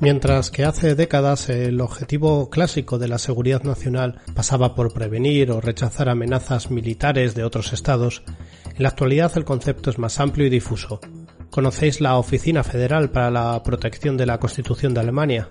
Mientras 0.00 0.50
que 0.50 0.64
hace 0.64 0.94
décadas 0.94 1.50
el 1.50 1.78
objetivo 1.82 2.48
clásico 2.48 2.98
de 2.98 3.06
la 3.06 3.18
seguridad 3.18 3.64
nacional 3.64 4.18
pasaba 4.34 4.74
por 4.74 4.94
prevenir 4.94 5.50
o 5.50 5.60
rechazar 5.60 6.08
amenazas 6.08 6.70
militares 6.70 7.34
de 7.34 7.44
otros 7.44 7.74
estados, 7.74 8.22
en 8.74 8.82
la 8.82 8.88
actualidad 8.88 9.32
el 9.36 9.44
concepto 9.44 9.90
es 9.90 9.98
más 9.98 10.18
amplio 10.18 10.46
y 10.46 10.50
difuso. 10.50 11.00
¿Conocéis 11.50 12.00
la 12.00 12.16
Oficina 12.16 12.64
Federal 12.64 13.10
para 13.10 13.30
la 13.30 13.62
Protección 13.62 14.16
de 14.16 14.24
la 14.24 14.38
Constitución 14.38 14.94
de 14.94 15.00
Alemania? 15.00 15.50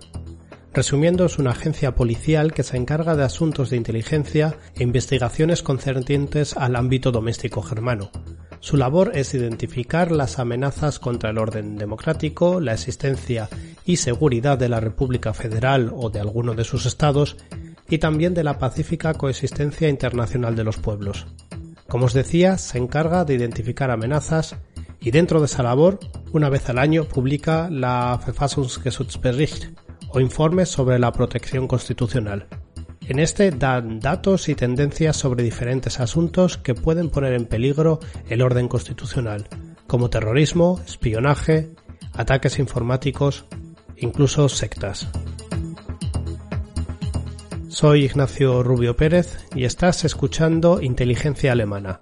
Resumiendo, 0.73 1.25
es 1.25 1.37
una 1.37 1.51
agencia 1.51 1.93
policial 1.93 2.51
que 2.51 2.63
se 2.63 2.77
encarga 2.77 3.15
de 3.15 3.25
asuntos 3.25 3.69
de 3.69 3.77
inteligencia 3.77 4.57
e 4.75 4.81
investigaciones 4.81 5.61
concernientes 5.61 6.57
al 6.57 6.75
ámbito 6.75 7.11
doméstico 7.11 7.61
germano. 7.61 8.09
Su 8.59 8.77
labor 8.77 9.11
es 9.15 9.33
identificar 9.33 10.11
las 10.11 10.37
amenazas 10.37 10.99
contra 10.99 11.29
el 11.29 11.37
orden 11.37 11.77
democrático, 11.77 12.59
la 12.59 12.73
existencia 12.73 13.49
y 13.85 13.97
seguridad 13.97 14.57
de 14.57 14.69
la 14.69 14.79
República 14.79 15.33
Federal 15.33 15.91
o 15.95 16.09
de 16.09 16.19
alguno 16.19 16.53
de 16.53 16.65
sus 16.65 16.85
estados 16.85 17.37
y 17.89 17.99
también 17.99 18.33
de 18.33 18.43
la 18.43 18.59
pacífica 18.59 19.13
coexistencia 19.13 19.89
internacional 19.89 20.55
de 20.55 20.63
los 20.63 20.77
pueblos. 20.77 21.25
Como 21.87 22.05
os 22.05 22.13
decía, 22.13 22.57
se 22.57 22.77
encarga 22.77 23.25
de 23.25 23.33
identificar 23.33 23.91
amenazas 23.91 24.55
y 25.01 25.11
dentro 25.11 25.39
de 25.39 25.45
esa 25.45 25.63
labor, 25.63 25.99
una 26.33 26.49
vez 26.49 26.69
al 26.69 26.77
año, 26.77 27.05
publica 27.05 27.69
la 27.71 28.19
Verfassungsgeschutzbericht, 28.23 29.69
o 30.11 30.19
informes 30.19 30.69
sobre 30.69 30.99
la 30.99 31.11
protección 31.11 31.67
constitucional. 31.67 32.47
En 33.09 33.17
este 33.17 33.49
dan 33.49 33.99
datos 33.99 34.49
y 34.49 34.55
tendencias 34.55 35.17
sobre 35.17 35.41
diferentes 35.41 35.99
asuntos 35.99 36.59
que 36.59 36.75
pueden 36.75 37.09
poner 37.09 37.33
en 37.33 37.47
peligro 37.47 37.99
el 38.29 38.43
orden 38.43 38.67
constitucional, 38.67 39.47
como 39.87 40.11
terrorismo, 40.11 40.79
espionaje, 40.85 41.71
ataques 42.13 42.59
informáticos, 42.59 43.45
incluso 43.97 44.47
sectas. 44.47 45.07
Soy 47.67 48.05
Ignacio 48.05 48.61
Rubio 48.61 48.95
Pérez 48.95 49.39
y 49.55 49.63
estás 49.63 50.05
escuchando 50.05 50.79
Inteligencia 50.79 51.53
Alemana. 51.53 51.97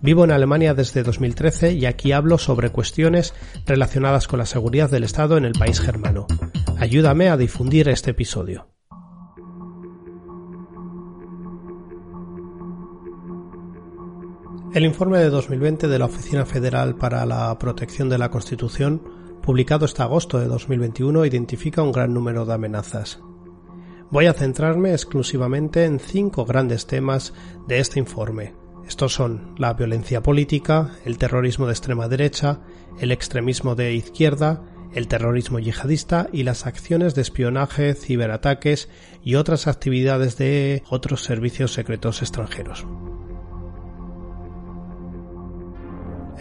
Vivo 0.00 0.22
en 0.22 0.30
Alemania 0.30 0.74
desde 0.74 1.02
2013 1.02 1.72
y 1.72 1.86
aquí 1.86 2.12
hablo 2.12 2.38
sobre 2.38 2.70
cuestiones 2.70 3.34
relacionadas 3.66 4.28
con 4.28 4.38
la 4.38 4.46
seguridad 4.46 4.88
del 4.88 5.02
Estado 5.02 5.36
en 5.36 5.44
el 5.44 5.54
país 5.54 5.80
germano. 5.80 6.28
Ayúdame 6.78 7.30
a 7.30 7.36
difundir 7.36 7.88
este 7.88 8.12
episodio. 8.12 8.71
El 14.74 14.86
informe 14.86 15.18
de 15.18 15.28
2020 15.28 15.86
de 15.86 15.98
la 15.98 16.06
Oficina 16.06 16.46
Federal 16.46 16.96
para 16.96 17.26
la 17.26 17.58
Protección 17.58 18.08
de 18.08 18.16
la 18.16 18.30
Constitución, 18.30 19.02
publicado 19.42 19.84
este 19.84 20.00
agosto 20.02 20.38
de 20.38 20.46
2021, 20.46 21.26
identifica 21.26 21.82
un 21.82 21.92
gran 21.92 22.14
número 22.14 22.46
de 22.46 22.54
amenazas. 22.54 23.20
Voy 24.10 24.24
a 24.24 24.32
centrarme 24.32 24.92
exclusivamente 24.92 25.84
en 25.84 26.00
cinco 26.00 26.46
grandes 26.46 26.86
temas 26.86 27.34
de 27.68 27.80
este 27.80 27.98
informe. 27.98 28.54
Estos 28.88 29.12
son 29.12 29.54
la 29.58 29.74
violencia 29.74 30.22
política, 30.22 30.92
el 31.04 31.18
terrorismo 31.18 31.66
de 31.66 31.72
extrema 31.72 32.08
derecha, 32.08 32.60
el 32.98 33.12
extremismo 33.12 33.74
de 33.74 33.92
izquierda, 33.92 34.62
el 34.94 35.06
terrorismo 35.06 35.58
yihadista 35.58 36.28
y 36.32 36.44
las 36.44 36.64
acciones 36.64 37.14
de 37.14 37.20
espionaje, 37.20 37.94
ciberataques 37.94 38.88
y 39.22 39.34
otras 39.34 39.66
actividades 39.66 40.38
de 40.38 40.82
otros 40.88 41.24
servicios 41.24 41.74
secretos 41.74 42.22
extranjeros. 42.22 42.86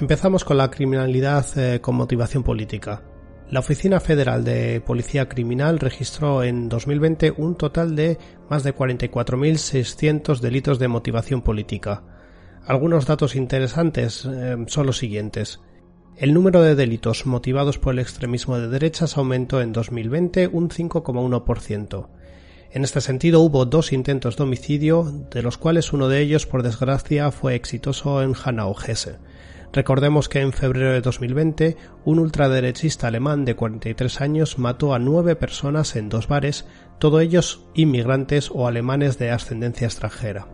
Empezamos 0.02 0.44
con 0.44 0.58
la 0.58 0.72
criminalidad 0.72 1.46
eh, 1.60 1.80
con 1.80 1.94
motivación 1.94 2.42
política. 2.42 3.04
La 3.52 3.60
Oficina 3.60 4.00
Federal 4.00 4.44
de 4.44 4.82
Policía 4.82 5.30
Criminal 5.30 5.78
registró 5.78 6.42
en 6.42 6.70
2020 6.70 7.36
un 7.38 7.56
total 7.56 7.96
de 7.96 8.18
más 8.50 8.64
de 8.64 8.74
44.600 8.74 10.40
delitos 10.40 10.80
de 10.80 10.88
motivación 10.88 11.44
política. 11.44 12.02
Algunos 12.66 13.06
datos 13.06 13.36
interesantes 13.36 14.26
eh, 14.26 14.58
son 14.66 14.88
los 14.88 14.98
siguientes. 14.98 15.60
El 16.18 16.34
número 16.34 16.64
de 16.64 16.74
delitos 16.74 17.28
motivados 17.28 17.78
por 17.78 17.94
el 17.94 18.00
extremismo 18.00 18.58
de 18.58 18.70
derechas 18.70 19.18
aumentó 19.18 19.62
en 19.62 19.72
2020 19.72 20.48
un 20.48 20.70
5,1%. 20.70 22.08
En 22.72 22.84
este 22.84 23.02
sentido 23.02 23.42
hubo 23.42 23.66
dos 23.66 23.94
intentos 23.94 24.36
de 24.36 24.44
homicidio, 24.44 25.04
de 25.30 25.44
los 25.44 25.60
cuales 25.60 25.94
uno 25.94 26.08
de 26.08 26.22
ellos, 26.22 26.48
por 26.48 26.64
desgracia, 26.64 27.30
fue 27.30 27.54
exitoso 27.54 28.24
en 28.24 28.34
Hanau, 28.44 28.74
Hesse. 28.84 29.20
Recordemos 29.74 30.28
que 30.28 30.42
en 30.42 30.52
febrero 30.52 30.92
de 30.92 31.02
2020 31.02 31.78
un 32.04 32.20
ultraderechista 32.20 33.08
alemán 33.08 33.46
de 33.46 33.56
43 33.56 34.20
años 34.20 34.60
mató 34.60 34.94
a 34.94 35.00
nueve 35.00 35.38
personas 35.38 35.96
en 35.96 36.10
dos 36.10 36.28
bares, 36.28 36.66
todos 37.00 37.22
ellos 37.22 37.66
inmigrantes 37.74 38.52
o 38.54 38.68
alemanes 38.68 39.18
de 39.18 39.32
ascendencia 39.32 39.88
extranjera. 39.88 40.48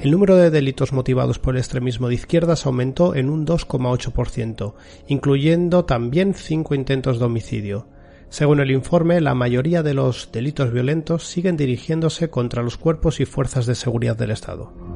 El 0.00 0.10
número 0.10 0.36
de 0.36 0.50
delitos 0.50 0.92
motivados 0.92 1.38
por 1.38 1.54
el 1.54 1.60
extremismo 1.60 2.08
de 2.08 2.16
izquierdas 2.16 2.66
aumentó 2.66 3.14
en 3.14 3.30
un 3.30 3.46
2,8%, 3.46 4.74
incluyendo 5.06 5.84
también 5.84 6.34
cinco 6.34 6.74
intentos 6.74 7.18
de 7.18 7.24
homicidio. 7.24 7.88
Según 8.28 8.60
el 8.60 8.72
informe, 8.72 9.20
la 9.20 9.34
mayoría 9.34 9.82
de 9.82 9.94
los 9.94 10.30
delitos 10.32 10.72
violentos 10.72 11.26
siguen 11.26 11.56
dirigiéndose 11.56 12.28
contra 12.28 12.62
los 12.62 12.76
cuerpos 12.76 13.20
y 13.20 13.24
fuerzas 13.24 13.64
de 13.64 13.76
seguridad 13.76 14.16
del 14.16 14.32
Estado. 14.32 14.95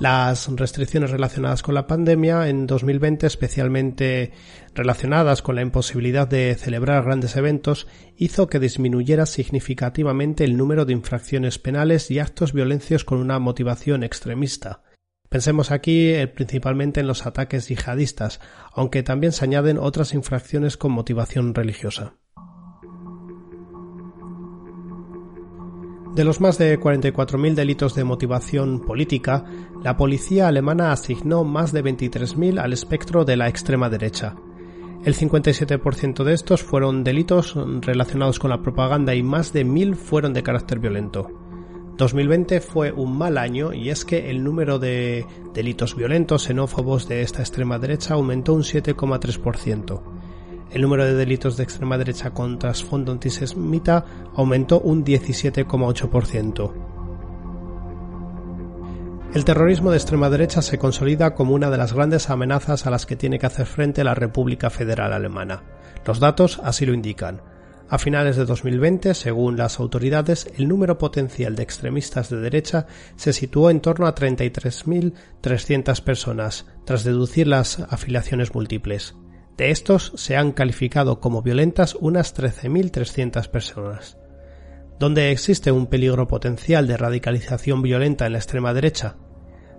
Las 0.00 0.48
restricciones 0.56 1.10
relacionadas 1.10 1.62
con 1.62 1.74
la 1.74 1.86
pandemia 1.86 2.48
en 2.48 2.66
2020, 2.66 3.26
especialmente 3.26 4.32
relacionadas 4.74 5.42
con 5.42 5.56
la 5.56 5.60
imposibilidad 5.60 6.26
de 6.26 6.54
celebrar 6.54 7.04
grandes 7.04 7.36
eventos, 7.36 7.86
hizo 8.16 8.46
que 8.46 8.58
disminuyera 8.58 9.26
significativamente 9.26 10.44
el 10.44 10.56
número 10.56 10.86
de 10.86 10.94
infracciones 10.94 11.58
penales 11.58 12.10
y 12.10 12.18
actos 12.18 12.54
violencios 12.54 13.04
con 13.04 13.18
una 13.18 13.38
motivación 13.38 14.02
extremista. 14.02 14.84
Pensemos 15.28 15.70
aquí 15.70 16.08
eh, 16.08 16.28
principalmente 16.28 17.00
en 17.00 17.06
los 17.06 17.26
ataques 17.26 17.68
yihadistas, 17.68 18.40
aunque 18.72 19.02
también 19.02 19.34
se 19.34 19.44
añaden 19.44 19.76
otras 19.76 20.14
infracciones 20.14 20.78
con 20.78 20.92
motivación 20.92 21.54
religiosa. 21.54 22.14
De 26.14 26.24
los 26.24 26.40
más 26.40 26.58
de 26.58 26.78
44.000 26.80 27.54
delitos 27.54 27.94
de 27.94 28.02
motivación 28.02 28.80
política, 28.80 29.44
la 29.84 29.96
policía 29.96 30.48
alemana 30.48 30.90
asignó 30.90 31.44
más 31.44 31.72
de 31.72 31.84
23.000 31.84 32.58
al 32.58 32.72
espectro 32.72 33.24
de 33.24 33.36
la 33.36 33.48
extrema 33.48 33.88
derecha. 33.88 34.34
El 35.04 35.14
57% 35.14 36.24
de 36.24 36.34
estos 36.34 36.64
fueron 36.64 37.04
delitos 37.04 37.54
relacionados 37.80 38.40
con 38.40 38.50
la 38.50 38.60
propaganda 38.60 39.14
y 39.14 39.22
más 39.22 39.52
de 39.52 39.64
1.000 39.64 39.94
fueron 39.94 40.32
de 40.34 40.42
carácter 40.42 40.80
violento. 40.80 41.30
2020 41.96 42.60
fue 42.60 42.90
un 42.90 43.16
mal 43.16 43.38
año 43.38 43.72
y 43.72 43.90
es 43.90 44.04
que 44.04 44.30
el 44.30 44.42
número 44.42 44.80
de 44.80 45.26
delitos 45.54 45.94
violentos 45.94 46.44
xenófobos 46.44 47.06
de 47.06 47.22
esta 47.22 47.40
extrema 47.40 47.78
derecha 47.78 48.14
aumentó 48.14 48.54
un 48.54 48.62
7,3%. 48.62 50.19
El 50.72 50.82
número 50.82 51.04
de 51.04 51.14
delitos 51.14 51.56
de 51.56 51.64
extrema 51.64 51.98
derecha 51.98 52.30
con 52.30 52.58
trasfondo 52.58 53.10
antisemita 53.10 54.04
aumentó 54.36 54.80
un 54.80 55.04
17,8%. 55.04 56.72
El 59.34 59.44
terrorismo 59.44 59.90
de 59.90 59.96
extrema 59.96 60.30
derecha 60.30 60.62
se 60.62 60.78
consolida 60.78 61.34
como 61.34 61.54
una 61.54 61.70
de 61.70 61.76
las 61.78 61.92
grandes 61.92 62.30
amenazas 62.30 62.86
a 62.86 62.90
las 62.90 63.06
que 63.06 63.16
tiene 63.16 63.38
que 63.38 63.46
hacer 63.46 63.66
frente 63.66 64.04
la 64.04 64.14
República 64.14 64.70
Federal 64.70 65.12
Alemana. 65.12 65.62
Los 66.04 66.18
datos 66.18 66.60
así 66.64 66.86
lo 66.86 66.94
indican. 66.94 67.40
A 67.88 67.98
finales 67.98 68.36
de 68.36 68.44
2020, 68.44 69.14
según 69.14 69.56
las 69.56 69.80
autoridades, 69.80 70.48
el 70.56 70.68
número 70.68 70.98
potencial 70.98 71.56
de 71.56 71.64
extremistas 71.64 72.30
de 72.30 72.36
derecha 72.36 72.86
se 73.16 73.32
situó 73.32 73.70
en 73.70 73.80
torno 73.80 74.06
a 74.06 74.14
33.300 74.14 76.02
personas, 76.02 76.66
tras 76.84 77.02
deducir 77.02 77.48
las 77.48 77.80
afiliaciones 77.80 78.54
múltiples. 78.54 79.16
De 79.60 79.70
estos 79.70 80.12
se 80.14 80.38
han 80.38 80.52
calificado 80.52 81.20
como 81.20 81.42
violentas 81.42 81.94
unas 81.94 82.34
13.300 82.34 83.46
personas. 83.50 84.16
¿Dónde 84.98 85.32
existe 85.32 85.70
un 85.70 85.86
peligro 85.86 86.26
potencial 86.26 86.86
de 86.86 86.96
radicalización 86.96 87.82
violenta 87.82 88.24
en 88.24 88.32
la 88.32 88.38
extrema 88.38 88.72
derecha? 88.72 89.16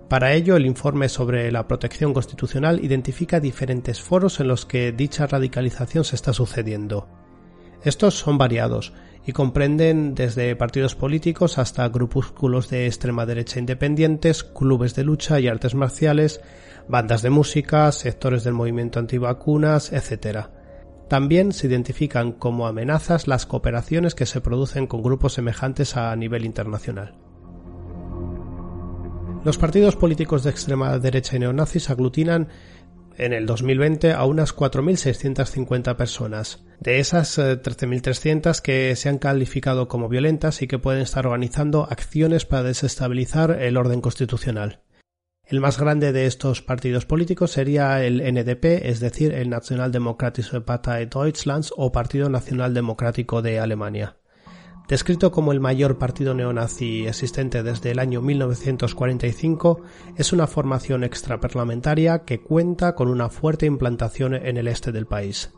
Para 0.08 0.34
ello, 0.34 0.54
el 0.54 0.66
informe 0.66 1.08
sobre 1.08 1.50
la 1.50 1.66
protección 1.66 2.14
constitucional 2.14 2.84
identifica 2.84 3.40
diferentes 3.40 4.00
foros 4.00 4.38
en 4.38 4.46
los 4.46 4.66
que 4.66 4.92
dicha 4.92 5.26
radicalización 5.26 6.04
se 6.04 6.14
está 6.14 6.32
sucediendo. 6.32 7.08
Estos 7.82 8.14
son 8.14 8.38
variados 8.38 8.92
y 9.26 9.32
comprenden 9.32 10.14
desde 10.14 10.54
partidos 10.54 10.94
políticos 10.94 11.58
hasta 11.58 11.88
grupúsculos 11.88 12.70
de 12.70 12.86
extrema 12.86 13.26
derecha 13.26 13.58
independientes, 13.58 14.44
clubes 14.44 14.94
de 14.94 15.02
lucha 15.02 15.40
y 15.40 15.48
artes 15.48 15.74
marciales, 15.74 16.40
bandas 16.88 17.22
de 17.22 17.30
música, 17.30 17.90
sectores 17.92 18.44
del 18.44 18.54
movimiento 18.54 18.98
antivacunas, 18.98 19.92
etc. 19.92 20.46
También 21.08 21.52
se 21.52 21.66
identifican 21.66 22.32
como 22.32 22.66
amenazas 22.66 23.28
las 23.28 23.46
cooperaciones 23.46 24.14
que 24.14 24.26
se 24.26 24.40
producen 24.40 24.86
con 24.86 25.02
grupos 25.02 25.34
semejantes 25.34 25.96
a 25.96 26.14
nivel 26.16 26.44
internacional. 26.44 27.14
Los 29.44 29.58
partidos 29.58 29.96
políticos 29.96 30.44
de 30.44 30.50
extrema 30.50 30.98
derecha 30.98 31.36
y 31.36 31.40
neonazis 31.40 31.90
aglutinan 31.90 32.48
en 33.18 33.32
el 33.32 33.46
2020 33.46 34.12
a 34.12 34.24
unas 34.24 34.54
4.650 34.54 35.96
personas. 35.96 36.64
De 36.80 36.98
esas 36.98 37.38
13.300 37.38 38.58
eh, 38.58 38.62
que 38.62 38.96
se 38.96 39.08
han 39.08 39.18
calificado 39.18 39.88
como 39.88 40.08
violentas 40.08 40.62
y 40.62 40.66
que 40.66 40.78
pueden 40.78 41.02
estar 41.02 41.26
organizando 41.26 41.86
acciones 41.90 42.44
para 42.44 42.62
desestabilizar 42.62 43.62
el 43.62 43.76
orden 43.76 44.00
constitucional. 44.00 44.80
El 45.46 45.60
más 45.60 45.78
grande 45.78 46.12
de 46.12 46.26
estos 46.26 46.62
partidos 46.62 47.04
políticos 47.04 47.50
sería 47.50 48.04
el 48.04 48.22
NDP, 48.22 48.86
es 48.86 49.00
decir, 49.00 49.34
el 49.34 49.50
Nationaldemokratische 49.50 50.60
Partei 50.60 51.06
Deutschlands 51.06 51.74
o 51.76 51.92
Partido 51.92 52.30
Nacional 52.30 52.72
Democrático 52.72 53.42
de 53.42 53.58
Alemania. 53.58 54.16
Descrito 54.88 55.30
como 55.30 55.52
el 55.52 55.60
mayor 55.60 55.98
partido 55.98 56.34
neonazi 56.34 57.06
existente 57.06 57.62
desde 57.62 57.90
el 57.90 57.98
año 57.98 58.20
1945, 58.20 59.80
es 60.16 60.32
una 60.32 60.46
formación 60.46 61.04
extraparlamentaria 61.04 62.24
que 62.24 62.40
cuenta 62.40 62.94
con 62.94 63.08
una 63.08 63.28
fuerte 63.28 63.66
implantación 63.66 64.34
en 64.34 64.56
el 64.56 64.68
este 64.68 64.92
del 64.92 65.06
país. 65.06 65.52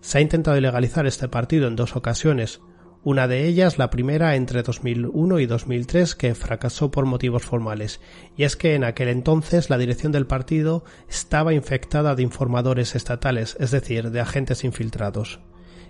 Se 0.00 0.18
ha 0.18 0.20
intentado 0.20 0.56
ilegalizar 0.56 1.06
este 1.06 1.28
partido 1.28 1.68
en 1.68 1.76
dos 1.76 1.96
ocasiones, 1.96 2.60
una 3.06 3.28
de 3.28 3.46
ellas 3.46 3.78
la 3.78 3.88
primera 3.88 4.34
entre 4.34 4.64
2001 4.64 5.38
y 5.38 5.46
2003 5.46 6.16
que 6.16 6.34
fracasó 6.34 6.90
por 6.90 7.06
motivos 7.06 7.44
formales, 7.44 8.00
y 8.36 8.42
es 8.42 8.56
que 8.56 8.74
en 8.74 8.82
aquel 8.82 9.06
entonces 9.06 9.70
la 9.70 9.78
dirección 9.78 10.10
del 10.10 10.26
partido 10.26 10.82
estaba 11.08 11.54
infectada 11.54 12.16
de 12.16 12.24
informadores 12.24 12.96
estatales, 12.96 13.56
es 13.60 13.70
decir, 13.70 14.10
de 14.10 14.20
agentes 14.20 14.64
infiltrados 14.64 15.38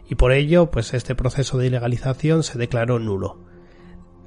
y 0.09 0.15
por 0.15 0.33
ello 0.33 0.71
pues 0.71 0.93
este 0.93 1.15
proceso 1.15 1.57
de 1.57 1.69
ilegalización 1.69 2.43
se 2.43 2.59
declaró 2.59 2.99
nulo. 2.99 3.39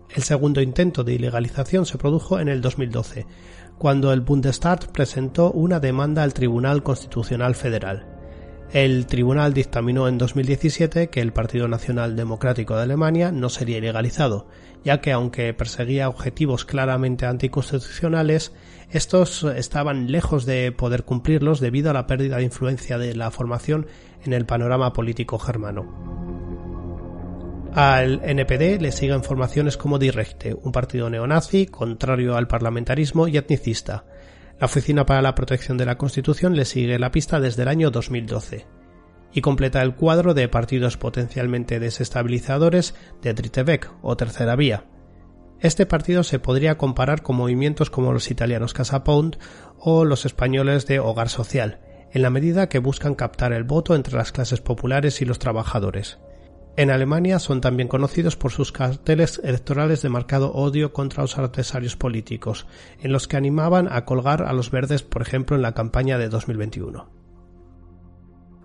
El 0.09 0.23
segundo 0.23 0.59
intento 0.59 1.03
de 1.03 1.13
ilegalización 1.13 1.85
se 1.85 1.99
produjo 1.99 2.39
en 2.39 2.47
el 2.47 2.59
2012, 2.59 3.27
cuando 3.77 4.11
el 4.11 4.21
Bundestag 4.21 4.91
presentó 4.91 5.51
una 5.51 5.79
demanda 5.79 6.23
al 6.23 6.33
Tribunal 6.33 6.81
Constitucional 6.81 7.53
Federal. 7.53 8.18
El 8.71 9.07
tribunal 9.07 9.55
dictaminó 9.55 10.07
en 10.07 10.19
2017 10.19 11.09
que 11.09 11.21
el 11.21 11.33
Partido 11.33 11.67
Nacional 11.67 12.15
Democrático 12.15 12.75
de 12.75 12.83
Alemania 12.83 13.31
no 13.31 13.49
sería 13.49 13.79
ilegalizado, 13.79 14.47
ya 14.83 15.01
que 15.01 15.11
aunque 15.11 15.51
perseguía 15.55 16.07
objetivos 16.07 16.65
claramente 16.65 17.25
anticonstitucionales, 17.25 18.53
estos 18.91 19.43
estaban 19.43 20.11
lejos 20.11 20.45
de 20.45 20.71
poder 20.71 21.03
cumplirlos 21.03 21.59
debido 21.59 21.89
a 21.89 21.93
la 21.93 22.05
pérdida 22.05 22.37
de 22.37 22.43
influencia 22.43 22.99
de 22.99 23.15
la 23.15 23.31
formación 23.31 23.87
en 24.23 24.33
el 24.33 24.45
panorama 24.45 24.93
político 24.93 25.39
germano. 25.39 26.29
Al 27.73 28.21
NPD 28.23 28.81
le 28.81 28.91
siguen 28.91 29.23
formaciones 29.23 29.77
como 29.77 29.97
Die 29.97 30.11
Rechte, 30.11 30.53
un 30.53 30.71
partido 30.71 31.09
neonazi, 31.09 31.65
contrario 31.65 32.35
al 32.35 32.47
parlamentarismo 32.47 33.27
y 33.27 33.37
etnicista. 33.37 34.05
La 34.59 34.65
Oficina 34.65 35.05
para 35.05 35.21
la 35.21 35.35
Protección 35.35 35.77
de 35.77 35.85
la 35.85 35.97
Constitución 35.97 36.55
le 36.55 36.65
sigue 36.65 36.99
la 36.99 37.11
pista 37.11 37.39
desde 37.39 37.61
el 37.63 37.67
año 37.69 37.91
2012 37.91 38.65
y 39.31 39.41
completa 39.41 39.81
el 39.81 39.95
cuadro 39.95 40.33
de 40.33 40.47
partidos 40.49 40.97
potencialmente 40.97 41.79
desestabilizadores 41.79 42.95
de 43.21 43.33
Dritte 43.33 43.63
Weg 43.63 43.89
o 44.01 44.17
Tercera 44.17 44.55
Vía, 44.55 44.85
este 45.59 45.85
partido 45.85 46.23
se 46.23 46.39
podría 46.39 46.77
comparar 46.77 47.21
con 47.21 47.35
movimientos 47.35 47.89
como 47.89 48.13
los 48.13 48.31
italianos 48.31 48.73
Casa 48.73 49.03
Pound 49.03 49.37
o 49.77 50.05
los 50.05 50.25
españoles 50.25 50.85
de 50.87 50.99
Hogar 50.99 51.27
Social, 51.27 51.81
en 52.11 52.21
la 52.21 52.29
medida 52.29 52.69
que 52.69 52.79
buscan 52.79 53.13
captar 53.13 53.51
el 53.51 53.65
voto 53.65 53.93
entre 53.93 54.15
las 54.15 54.31
clases 54.31 54.61
populares 54.61 55.21
y 55.21 55.25
los 55.25 55.37
trabajadores. 55.37 56.17
En 56.79 56.91
Alemania 56.91 57.39
son 57.39 57.59
también 57.59 57.89
conocidos 57.89 58.37
por 58.37 58.53
sus 58.53 58.71
carteles 58.71 59.41
electorales 59.43 60.01
de 60.01 60.07
marcado 60.07 60.53
odio 60.53 60.93
contra 60.93 61.23
los 61.23 61.37
adversarios 61.37 61.97
políticos, 61.97 62.67
en 63.01 63.11
los 63.11 63.27
que 63.27 63.35
animaban 63.35 63.89
a 63.91 64.05
colgar 64.05 64.43
a 64.43 64.53
los 64.53 64.71
verdes, 64.71 65.03
por 65.03 65.21
ejemplo, 65.21 65.57
en 65.57 65.61
la 65.61 65.73
campaña 65.73 66.17
de 66.17 66.29
2021. 66.29 67.11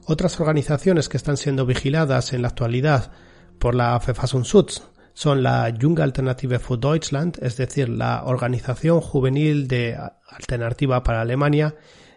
Otras 0.06 0.38
organizaciones 0.38 1.08
que 1.08 1.16
están 1.16 1.36
siendo 1.36 1.66
vigiladas 1.66 2.32
en 2.32 2.42
la 2.42 2.48
actualidad 2.50 3.10
por 3.58 3.74
la 3.74 3.98
Verfassungsschutz 3.98 4.82
son 5.12 5.42
la 5.42 5.74
Junge 5.76 6.04
Alternative 6.04 6.60
für 6.60 6.76
Deutschland, 6.76 7.40
es 7.42 7.56
decir, 7.56 7.88
la 7.88 8.22
Organización 8.26 9.00
Juvenil 9.00 9.66
de 9.66 9.98
Alternativa 10.28 11.02
para 11.02 11.20
Alemania, 11.20 11.74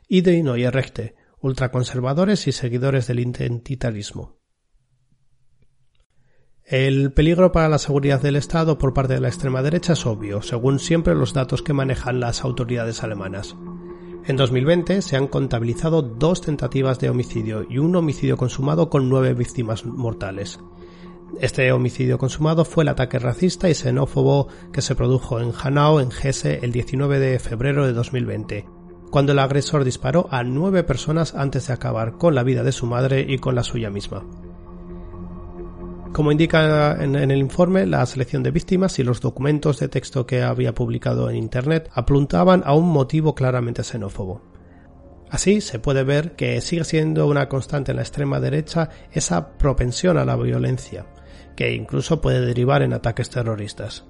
y 0.07 0.21
de 0.21 0.43
Neue 0.43 0.69
Rechte, 0.69 1.15
ultraconservadores 1.39 2.45
y 2.45 2.51
seguidores 2.51 3.07
del 3.07 3.21
identitarismo. 3.21 4.36
El 6.69 7.13
peligro 7.13 7.53
para 7.53 7.69
la 7.69 7.77
seguridad 7.77 8.21
del 8.21 8.35
Estado 8.35 8.77
por 8.77 8.93
parte 8.93 9.13
de 9.13 9.21
la 9.21 9.29
extrema 9.29 9.61
derecha 9.61 9.93
es 9.93 10.05
obvio, 10.05 10.41
según 10.41 10.79
siempre 10.79 11.15
los 11.15 11.33
datos 11.33 11.61
que 11.61 11.71
manejan 11.71 12.19
las 12.19 12.43
autoridades 12.43 13.03
alemanas. 13.03 13.55
En 14.25 14.35
2020 14.35 15.01
se 15.01 15.15
han 15.15 15.27
contabilizado 15.27 16.01
dos 16.01 16.41
tentativas 16.41 16.99
de 16.99 17.09
homicidio 17.09 17.65
y 17.69 17.77
un 17.77 17.95
homicidio 17.95 18.35
consumado 18.35 18.89
con 18.89 19.07
nueve 19.07 19.33
víctimas 19.33 19.85
mortales. 19.85 20.59
Este 21.39 21.71
homicidio 21.71 22.17
consumado 22.17 22.65
fue 22.65 22.83
el 22.83 22.89
ataque 22.89 23.17
racista 23.17 23.69
y 23.69 23.73
xenófobo 23.73 24.49
que 24.73 24.81
se 24.81 24.93
produjo 24.93 25.39
en 25.39 25.53
Hanau, 25.57 25.99
en 25.99 26.09
Hesse, 26.11 26.61
el 26.61 26.73
19 26.73 27.17
de 27.17 27.39
febrero 27.39 27.85
de 27.85 27.93
2020, 27.93 28.65
cuando 29.09 29.31
el 29.31 29.39
agresor 29.39 29.85
disparó 29.85 30.27
a 30.31 30.43
nueve 30.43 30.83
personas 30.83 31.33
antes 31.33 31.67
de 31.67 31.73
acabar 31.73 32.17
con 32.17 32.35
la 32.35 32.43
vida 32.43 32.63
de 32.63 32.73
su 32.73 32.87
madre 32.87 33.25
y 33.25 33.37
con 33.37 33.55
la 33.55 33.63
suya 33.63 33.89
misma. 33.89 34.25
Como 36.17 36.31
indica 36.31 36.97
en, 36.99 37.15
el 37.15 37.37
informe, 37.37 37.85
la 37.85 38.03
selección 38.07 38.41
de 38.41 38.49
víctimas 38.49 38.97
y 38.97 39.03
los 39.03 39.21
documentos 39.21 39.77
de 39.77 39.87
texto 39.87 40.25
que 40.25 40.41
había 40.41 40.73
publicado 40.73 41.29
en 41.29 41.35
Internet 41.35 41.91
apuntaban 41.93 42.63
a 42.65 42.73
un 42.73 42.89
motivo 42.89 43.35
claramente 43.35 43.83
xenófobo. 43.83 44.41
Así 45.29 45.61
se 45.61 45.77
puede 45.77 46.03
ver 46.03 46.35
que 46.35 46.59
sigue 46.61 46.85
siendo 46.85 47.27
una 47.27 47.47
constante 47.47 47.91
en 47.91 47.97
la 47.97 48.01
extrema 48.01 48.39
derecha 48.39 48.89
esa 49.11 49.59
propensión 49.59 50.17
a 50.17 50.25
la 50.25 50.35
violencia, 50.35 51.05
que 51.55 51.75
incluso 51.75 52.19
puede 52.19 52.43
derivar 52.43 52.81
en 52.81 52.93
ataques 52.93 53.29
terroristas. 53.29 54.05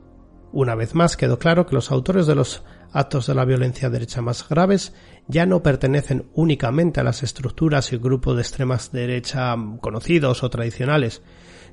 Una 0.53 0.75
vez 0.75 0.95
más 0.95 1.18
quedó 1.18 1.38
claro 1.39 1.65
que 1.65 1.75
los 1.75 1.92
autores 1.92 2.25
de 2.25 2.36
los 2.36 2.63
actos 2.94 3.27
de 3.27 3.36
la 3.36 3.44
violencia 3.44 3.89
derecha 3.89 4.21
más 4.21 4.48
graves 4.48 4.94
ya 5.27 5.45
no 5.45 5.62
pertenecen 5.62 6.30
únicamente 6.36 7.01
a 7.01 7.03
las 7.03 7.21
estructuras 7.21 7.92
y 7.92 7.98
grupos 7.98 8.38
de 8.38 8.44
extremas 8.44 8.94
derecha 8.94 9.53
conocidos 9.81 10.42
o 10.44 10.50
tradicionales, 10.50 11.21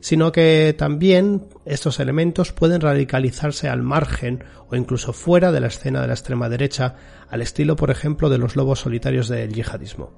sino 0.05 0.33
que 0.33 0.75
también 0.77 1.49
estos 1.65 1.99
elementos 1.99 2.53
pueden 2.53 2.83
radicalizarse 2.83 3.71
al 3.71 3.81
margen 3.81 4.45
o 4.69 4.77
incluso 4.77 5.15
fuera 5.15 5.51
de 5.51 5.61
la 5.61 5.69
escena 5.69 6.03
de 6.03 6.09
la 6.09 6.13
extrema 6.13 6.51
derecha, 6.51 6.97
al 7.31 7.41
estilo 7.41 7.75
por 7.75 7.91
ejemplo 7.91 8.29
de 8.29 8.37
los 8.37 8.55
lobos 8.55 8.81
solitarios 8.81 9.29
del 9.29 9.55
yihadismo. 9.55 10.13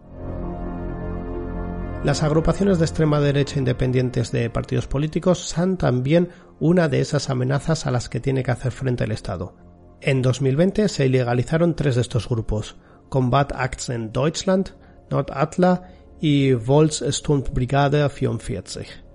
Las 2.02 2.24
agrupaciones 2.24 2.80
de 2.80 2.84
extrema 2.84 3.20
derecha 3.20 3.60
independientes 3.60 4.32
de 4.32 4.50
partidos 4.50 4.88
políticos 4.88 5.38
son 5.38 5.76
también 5.76 6.30
una 6.58 6.88
de 6.88 6.98
esas 6.98 7.30
amenazas 7.30 7.86
a 7.86 7.92
las 7.92 8.08
que 8.08 8.18
tiene 8.18 8.42
que 8.42 8.50
hacer 8.50 8.72
frente 8.72 9.04
el 9.04 9.12
Estado. 9.12 9.54
En 10.00 10.20
2020 10.20 10.88
se 10.88 11.06
ilegalizaron 11.06 11.76
tres 11.76 11.94
de 11.94 12.00
estos 12.00 12.28
grupos, 12.28 12.74
Combat 13.08 13.52
Action 13.54 14.10
Deutschland, 14.12 14.70
Nord-Atla 15.12 15.90
y 16.20 16.54
Volkssturmbrigade 16.54 18.00
44. 18.08 19.05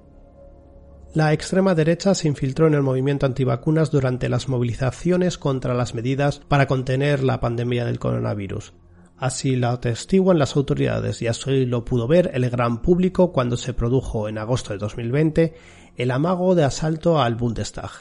La 1.14 1.34
extrema 1.34 1.76
derecha 1.76 2.16
se 2.16 2.30
infiltró 2.30 2.68
en 2.68 2.74
el 2.74 2.84
movimiento 2.84 3.26
antivacunas 3.26 3.92
durante 3.92 4.30
las 4.30 4.48
movilizaciones 4.48 5.38
contra 5.38 5.74
las 5.74 5.94
medidas 5.94 6.40
para 6.40 6.68
contener 6.68 7.22
la 7.22 7.42
pandemia 7.42 7.84
del 7.84 8.00
coronavirus. 8.00 8.72
Así 9.18 9.58
lo 9.58 9.68
atestiguan 9.68 10.40
las 10.40 10.56
autoridades 10.56 11.22
y 11.22 11.28
así 11.28 11.66
lo 11.66 11.84
pudo 11.84 12.08
ver 12.08 12.32
el 12.34 12.50
gran 12.50 12.82
público 12.82 13.34
cuando 13.34 13.58
se 13.58 13.74
produjo 13.74 14.30
en 14.30 14.38
agosto 14.38 14.72
de 14.72 14.80
2020 14.80 15.54
el 15.98 16.12
amago 16.12 16.56
de 16.56 16.64
asalto 16.64 17.22
al 17.22 17.36
Bundestag. 17.36 17.92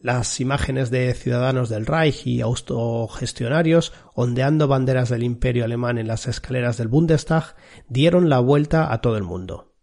Las 0.00 0.38
imágenes 0.38 0.90
de 0.90 1.14
ciudadanos 1.14 1.70
del 1.70 1.86
Reich 1.86 2.26
y 2.26 2.42
autogestionarios 2.42 3.94
ondeando 4.14 4.68
banderas 4.68 5.08
del 5.08 5.22
imperio 5.22 5.64
alemán 5.64 5.96
en 5.96 6.08
las 6.08 6.28
escaleras 6.28 6.76
del 6.76 6.88
Bundestag 6.88 7.56
dieron 7.88 8.28
la 8.28 8.40
vuelta 8.40 8.92
a 8.92 9.00
todo 9.00 9.16
el 9.16 9.22
mundo. 9.22 9.73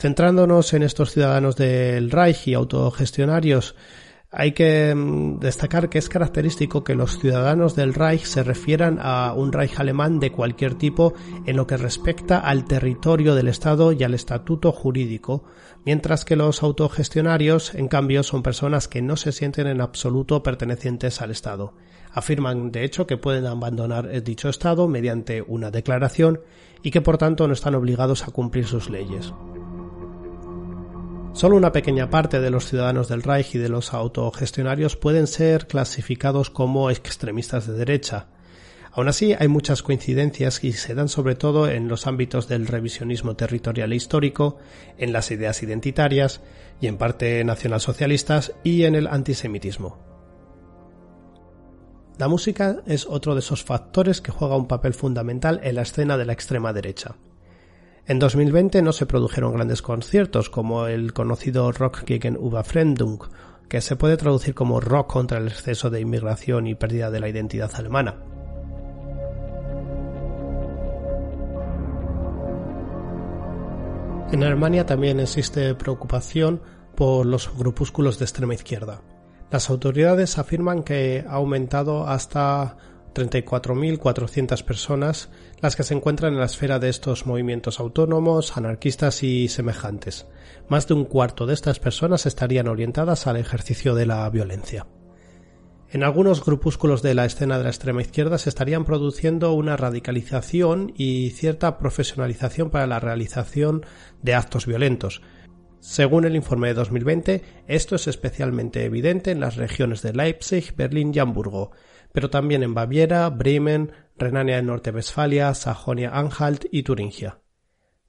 Centrándonos 0.00 0.72
en 0.72 0.82
estos 0.82 1.12
ciudadanos 1.12 1.56
del 1.56 2.10
Reich 2.10 2.48
y 2.48 2.54
autogestionarios 2.54 3.74
hay 4.30 4.52
que 4.52 4.94
mm, 4.94 5.40
destacar 5.40 5.90
que 5.90 5.98
es 5.98 6.08
característico 6.08 6.84
que 6.84 6.94
los 6.94 7.18
ciudadanos 7.18 7.76
del 7.76 7.92
Reich 7.92 8.24
se 8.24 8.42
refieran 8.42 8.98
a 8.98 9.34
un 9.34 9.52
Reich 9.52 9.78
alemán 9.78 10.18
de 10.18 10.32
cualquier 10.32 10.76
tipo 10.76 11.12
en 11.44 11.54
lo 11.54 11.66
que 11.66 11.76
respecta 11.76 12.38
al 12.38 12.64
territorio 12.64 13.34
del 13.34 13.48
Estado 13.48 13.92
y 13.92 14.02
al 14.02 14.14
estatuto 14.14 14.72
jurídico, 14.72 15.44
mientras 15.84 16.24
que 16.24 16.36
los 16.36 16.62
autogestionarios, 16.62 17.74
en 17.74 17.88
cambio, 17.88 18.22
son 18.22 18.42
personas 18.42 18.88
que 18.88 19.02
no 19.02 19.16
se 19.16 19.32
sienten 19.32 19.66
en 19.66 19.82
absoluto 19.82 20.42
pertenecientes 20.42 21.20
al 21.20 21.30
Estado. 21.30 21.74
Afirman, 22.10 22.72
de 22.72 22.84
hecho, 22.84 23.06
que 23.06 23.18
pueden 23.18 23.44
abandonar 23.44 24.22
dicho 24.22 24.48
Estado 24.48 24.88
mediante 24.88 25.42
una 25.42 25.70
declaración 25.70 26.40
y 26.82 26.90
que 26.90 27.02
por 27.02 27.18
tanto 27.18 27.46
no 27.46 27.52
están 27.52 27.74
obligados 27.74 28.26
a 28.26 28.30
cumplir 28.30 28.66
sus 28.66 28.88
leyes. 28.88 29.34
Solo 31.32 31.56
una 31.56 31.72
pequeña 31.72 32.10
parte 32.10 32.40
de 32.40 32.50
los 32.50 32.66
ciudadanos 32.66 33.08
del 33.08 33.22
Reich 33.22 33.54
y 33.54 33.58
de 33.58 33.68
los 33.68 33.94
autogestionarios 33.94 34.96
pueden 34.96 35.26
ser 35.26 35.68
clasificados 35.68 36.50
como 36.50 36.90
extremistas 36.90 37.66
de 37.66 37.74
derecha. 37.74 38.26
Aún 38.92 39.08
así, 39.08 39.34
hay 39.38 39.46
muchas 39.46 39.82
coincidencias 39.82 40.62
y 40.64 40.72
se 40.72 40.94
dan 40.94 41.08
sobre 41.08 41.36
todo 41.36 41.68
en 41.68 41.86
los 41.86 42.08
ámbitos 42.08 42.48
del 42.48 42.66
revisionismo 42.66 43.36
territorial 43.36 43.92
e 43.92 43.96
histórico, 43.96 44.58
en 44.98 45.12
las 45.12 45.30
ideas 45.30 45.62
identitarias 45.62 46.40
y 46.80 46.88
en 46.88 46.98
parte 46.98 47.42
nacionalsocialistas 47.44 48.52
y 48.64 48.82
en 48.82 48.96
el 48.96 49.06
antisemitismo. 49.06 49.98
La 52.18 52.26
música 52.26 52.82
es 52.86 53.06
otro 53.06 53.34
de 53.34 53.40
esos 53.40 53.62
factores 53.62 54.20
que 54.20 54.32
juega 54.32 54.56
un 54.56 54.66
papel 54.66 54.92
fundamental 54.92 55.60
en 55.62 55.76
la 55.76 55.82
escena 55.82 56.18
de 56.18 56.26
la 56.26 56.32
extrema 56.32 56.72
derecha. 56.72 57.14
En 58.10 58.18
2020 58.18 58.82
no 58.82 58.90
se 58.90 59.06
produjeron 59.06 59.52
grandes 59.52 59.82
conciertos 59.82 60.50
como 60.50 60.88
el 60.88 61.12
conocido 61.12 61.70
Rock 61.70 62.02
gegen 62.04 62.34
Überfremdung, 62.34 63.20
que 63.68 63.80
se 63.80 63.94
puede 63.94 64.16
traducir 64.16 64.52
como 64.52 64.80
rock 64.80 65.12
contra 65.12 65.38
el 65.38 65.46
exceso 65.46 65.90
de 65.90 66.00
inmigración 66.00 66.66
y 66.66 66.74
pérdida 66.74 67.12
de 67.12 67.20
la 67.20 67.28
identidad 67.28 67.70
alemana. 67.72 68.16
En 74.32 74.42
Alemania 74.42 74.84
también 74.86 75.20
existe 75.20 75.76
preocupación 75.76 76.60
por 76.96 77.24
los 77.24 77.56
grupúsculos 77.56 78.18
de 78.18 78.24
extrema 78.24 78.54
izquierda. 78.54 79.02
Las 79.52 79.70
autoridades 79.70 80.36
afirman 80.36 80.82
que 80.82 81.24
ha 81.28 81.34
aumentado 81.34 82.08
hasta 82.08 82.76
34.400 83.14 84.62
personas 84.64 85.30
las 85.60 85.76
que 85.76 85.82
se 85.82 85.94
encuentran 85.94 86.32
en 86.32 86.40
la 86.40 86.46
esfera 86.46 86.78
de 86.78 86.88
estos 86.88 87.26
movimientos 87.26 87.80
autónomos, 87.80 88.56
anarquistas 88.56 89.22
y 89.22 89.48
semejantes. 89.48 90.26
Más 90.68 90.86
de 90.86 90.94
un 90.94 91.04
cuarto 91.04 91.46
de 91.46 91.54
estas 91.54 91.80
personas 91.80 92.26
estarían 92.26 92.68
orientadas 92.68 93.26
al 93.26 93.36
ejercicio 93.36 93.94
de 93.94 94.06
la 94.06 94.28
violencia. 94.30 94.86
En 95.92 96.04
algunos 96.04 96.44
grupúsculos 96.44 97.02
de 97.02 97.14
la 97.14 97.24
escena 97.24 97.58
de 97.58 97.64
la 97.64 97.70
extrema 97.70 98.00
izquierda 98.00 98.38
se 98.38 98.48
estarían 98.48 98.84
produciendo 98.84 99.52
una 99.54 99.76
radicalización 99.76 100.92
y 100.96 101.30
cierta 101.30 101.78
profesionalización 101.78 102.70
para 102.70 102.86
la 102.86 103.00
realización 103.00 103.84
de 104.22 104.34
actos 104.34 104.66
violentos. 104.66 105.20
Según 105.80 106.26
el 106.26 106.36
informe 106.36 106.68
de 106.68 106.74
2020, 106.74 107.42
esto 107.66 107.96
es 107.96 108.06
especialmente 108.06 108.84
evidente 108.84 109.32
en 109.32 109.40
las 109.40 109.56
regiones 109.56 110.02
de 110.02 110.12
Leipzig, 110.12 110.76
Berlín 110.76 111.10
y 111.12 111.18
Hamburgo, 111.18 111.72
pero 112.12 112.30
también 112.30 112.62
en 112.62 112.74
Baviera, 112.74 113.28
Bremen, 113.30 113.92
Renania 114.16 114.56
del 114.56 114.66
Norte-Westfalia, 114.66 115.54
Sajonia-Anhalt 115.54 116.66
y 116.70 116.82
Turingia. 116.82 117.38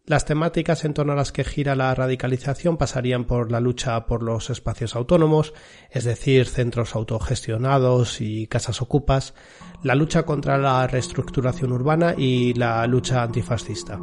Las 0.05 0.25
temáticas 0.25 0.83
en 0.83 0.95
torno 0.95 1.13
a 1.13 1.15
las 1.15 1.31
que 1.31 1.43
gira 1.43 1.75
la 1.75 1.93
radicalización 1.93 2.75
pasarían 2.75 3.25
por 3.25 3.51
la 3.51 3.59
lucha 3.59 4.07
por 4.07 4.23
los 4.23 4.49
espacios 4.49 4.95
autónomos, 4.95 5.53
es 5.91 6.03
decir, 6.03 6.47
centros 6.47 6.95
autogestionados 6.95 8.19
y 8.19 8.47
casas 8.47 8.81
ocupas, 8.81 9.35
la 9.83 9.93
lucha 9.93 10.23
contra 10.23 10.57
la 10.57 10.87
reestructuración 10.87 11.71
urbana 11.71 12.15
y 12.17 12.55
la 12.55 12.85
lucha 12.87 13.21
antifascista. 13.21 13.99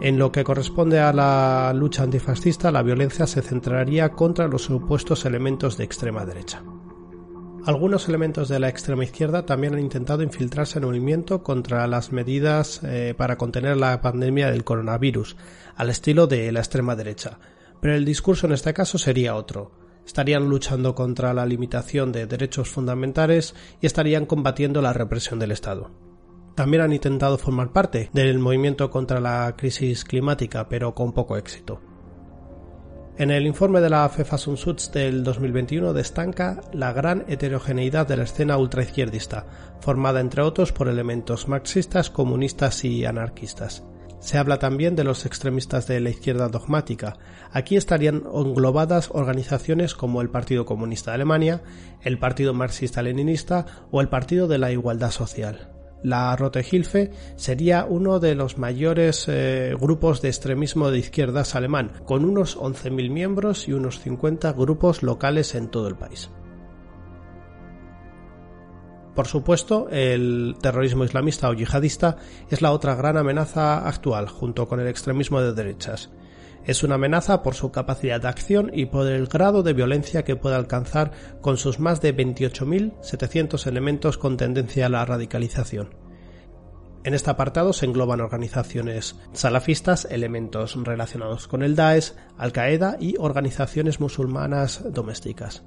En 0.00 0.18
lo 0.18 0.32
que 0.32 0.44
corresponde 0.44 0.98
a 0.98 1.12
la 1.12 1.72
lucha 1.74 2.02
antifascista, 2.02 2.72
la 2.72 2.82
violencia 2.82 3.26
se 3.26 3.42
centraría 3.42 4.10
contra 4.10 4.48
los 4.48 4.62
supuestos 4.62 5.24
elementos 5.26 5.76
de 5.76 5.84
extrema 5.84 6.26
derecha. 6.26 6.62
Algunos 7.66 8.08
elementos 8.08 8.48
de 8.48 8.58
la 8.58 8.70
extrema 8.70 9.04
izquierda 9.04 9.44
también 9.44 9.74
han 9.74 9.80
intentado 9.80 10.22
infiltrarse 10.22 10.78
en 10.78 10.84
el 10.84 10.88
movimiento 10.88 11.42
contra 11.42 11.86
las 11.86 12.10
medidas 12.10 12.80
eh, 12.82 13.14
para 13.16 13.36
contener 13.36 13.76
la 13.76 14.00
pandemia 14.00 14.50
del 14.50 14.64
coronavirus, 14.64 15.36
al 15.76 15.90
estilo 15.90 16.26
de 16.26 16.50
la 16.52 16.60
extrema 16.60 16.96
derecha. 16.96 17.38
Pero 17.80 17.94
el 17.94 18.06
discurso 18.06 18.46
en 18.46 18.54
este 18.54 18.72
caso 18.72 18.96
sería 18.96 19.34
otro. 19.34 19.72
Estarían 20.06 20.48
luchando 20.48 20.94
contra 20.94 21.34
la 21.34 21.44
limitación 21.44 22.12
de 22.12 22.26
derechos 22.26 22.70
fundamentales 22.70 23.54
y 23.80 23.86
estarían 23.86 24.24
combatiendo 24.24 24.80
la 24.80 24.94
represión 24.94 25.38
del 25.38 25.52
Estado. 25.52 25.90
También 26.54 26.82
han 26.82 26.94
intentado 26.94 27.36
formar 27.36 27.72
parte 27.72 28.08
del 28.14 28.38
movimiento 28.38 28.90
contra 28.90 29.20
la 29.20 29.54
crisis 29.56 30.04
climática, 30.04 30.68
pero 30.68 30.94
con 30.94 31.12
poco 31.12 31.36
éxito. 31.36 31.89
En 33.20 33.30
el 33.30 33.46
informe 33.46 33.82
de 33.82 33.90
la 33.90 34.08
Verfassungsschutz 34.08 34.92
del 34.92 35.22
2021 35.22 35.92
destaca 35.92 36.62
la 36.72 36.94
gran 36.94 37.26
heterogeneidad 37.28 38.08
de 38.08 38.16
la 38.16 38.22
escena 38.22 38.56
ultraizquierdista, 38.56 39.44
formada 39.78 40.20
entre 40.20 40.40
otros 40.40 40.72
por 40.72 40.88
elementos 40.88 41.46
marxistas, 41.46 42.08
comunistas 42.08 42.82
y 42.82 43.04
anarquistas. 43.04 43.84
Se 44.20 44.38
habla 44.38 44.58
también 44.58 44.96
de 44.96 45.04
los 45.04 45.26
extremistas 45.26 45.86
de 45.86 46.00
la 46.00 46.08
izquierda 46.08 46.48
dogmática. 46.48 47.18
Aquí 47.52 47.76
estarían 47.76 48.22
englobadas 48.34 49.10
organizaciones 49.12 49.94
como 49.94 50.22
el 50.22 50.30
Partido 50.30 50.64
Comunista 50.64 51.10
de 51.10 51.16
Alemania, 51.16 51.60
el 52.00 52.18
Partido 52.18 52.54
Marxista-Leninista 52.54 53.66
o 53.90 54.00
el 54.00 54.08
Partido 54.08 54.48
de 54.48 54.56
la 54.56 54.72
Igualdad 54.72 55.10
Social. 55.10 55.79
La 56.02 56.34
Rote 56.36 56.64
Hilfe 56.68 57.10
sería 57.36 57.84
uno 57.84 58.20
de 58.20 58.34
los 58.34 58.58
mayores 58.58 59.26
eh, 59.28 59.74
grupos 59.78 60.22
de 60.22 60.28
extremismo 60.28 60.90
de 60.90 60.98
izquierdas 60.98 61.54
alemán, 61.54 61.92
con 62.04 62.24
unos 62.24 62.56
11.000 62.56 63.10
miembros 63.10 63.68
y 63.68 63.72
unos 63.72 64.00
50 64.00 64.52
grupos 64.52 65.02
locales 65.02 65.54
en 65.54 65.68
todo 65.68 65.88
el 65.88 65.96
país. 65.96 66.30
Por 69.14 69.26
supuesto, 69.26 69.88
el 69.90 70.56
terrorismo 70.62 71.04
islamista 71.04 71.50
o 71.50 71.52
yihadista 71.52 72.16
es 72.48 72.62
la 72.62 72.72
otra 72.72 72.94
gran 72.94 73.16
amenaza 73.16 73.86
actual, 73.86 74.28
junto 74.28 74.66
con 74.68 74.80
el 74.80 74.86
extremismo 74.86 75.40
de 75.40 75.52
derechas. 75.52 76.10
Es 76.64 76.82
una 76.82 76.96
amenaza 76.96 77.42
por 77.42 77.54
su 77.54 77.70
capacidad 77.72 78.20
de 78.20 78.28
acción 78.28 78.70
y 78.72 78.86
por 78.86 79.06
el 79.06 79.26
grado 79.26 79.62
de 79.62 79.72
violencia 79.72 80.24
que 80.24 80.36
puede 80.36 80.56
alcanzar 80.56 81.12
con 81.40 81.56
sus 81.56 81.80
más 81.80 82.00
de 82.00 82.14
28.700 82.16 83.66
elementos 83.66 84.18
con 84.18 84.36
tendencia 84.36 84.86
a 84.86 84.90
la 84.90 85.04
radicalización. 85.04 85.94
En 87.02 87.14
este 87.14 87.30
apartado 87.30 87.72
se 87.72 87.86
engloban 87.86 88.20
organizaciones 88.20 89.16
salafistas, 89.32 90.06
elementos 90.10 90.76
relacionados 90.84 91.48
con 91.48 91.62
el 91.62 91.74
Daesh, 91.74 92.12
Al-Qaeda 92.36 92.98
y 93.00 93.16
organizaciones 93.18 94.00
musulmanas 94.00 94.82
domésticas. 94.92 95.64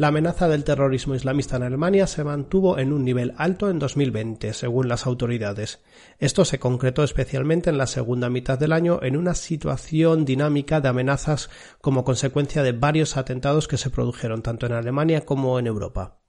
La 0.00 0.08
amenaza 0.08 0.48
del 0.48 0.64
terrorismo 0.64 1.14
islamista 1.14 1.56
en 1.56 1.62
Alemania 1.62 2.06
se 2.06 2.24
mantuvo 2.24 2.78
en 2.78 2.94
un 2.94 3.04
nivel 3.04 3.34
alto 3.36 3.68
en 3.68 3.78
2020, 3.78 4.54
según 4.54 4.88
las 4.88 5.04
autoridades. 5.04 5.82
Esto 6.18 6.46
se 6.46 6.58
concretó 6.58 7.04
especialmente 7.04 7.68
en 7.68 7.76
la 7.76 7.86
segunda 7.86 8.30
mitad 8.30 8.58
del 8.58 8.72
año 8.72 9.00
en 9.02 9.14
una 9.14 9.34
situación 9.34 10.24
dinámica 10.24 10.80
de 10.80 10.88
amenazas 10.88 11.50
como 11.82 12.02
consecuencia 12.02 12.62
de 12.62 12.72
varios 12.72 13.18
atentados 13.18 13.68
que 13.68 13.76
se 13.76 13.90
produjeron 13.90 14.40
tanto 14.40 14.64
en 14.64 14.72
Alemania 14.72 15.26
como 15.26 15.58
en 15.58 15.66
Europa. 15.66 16.22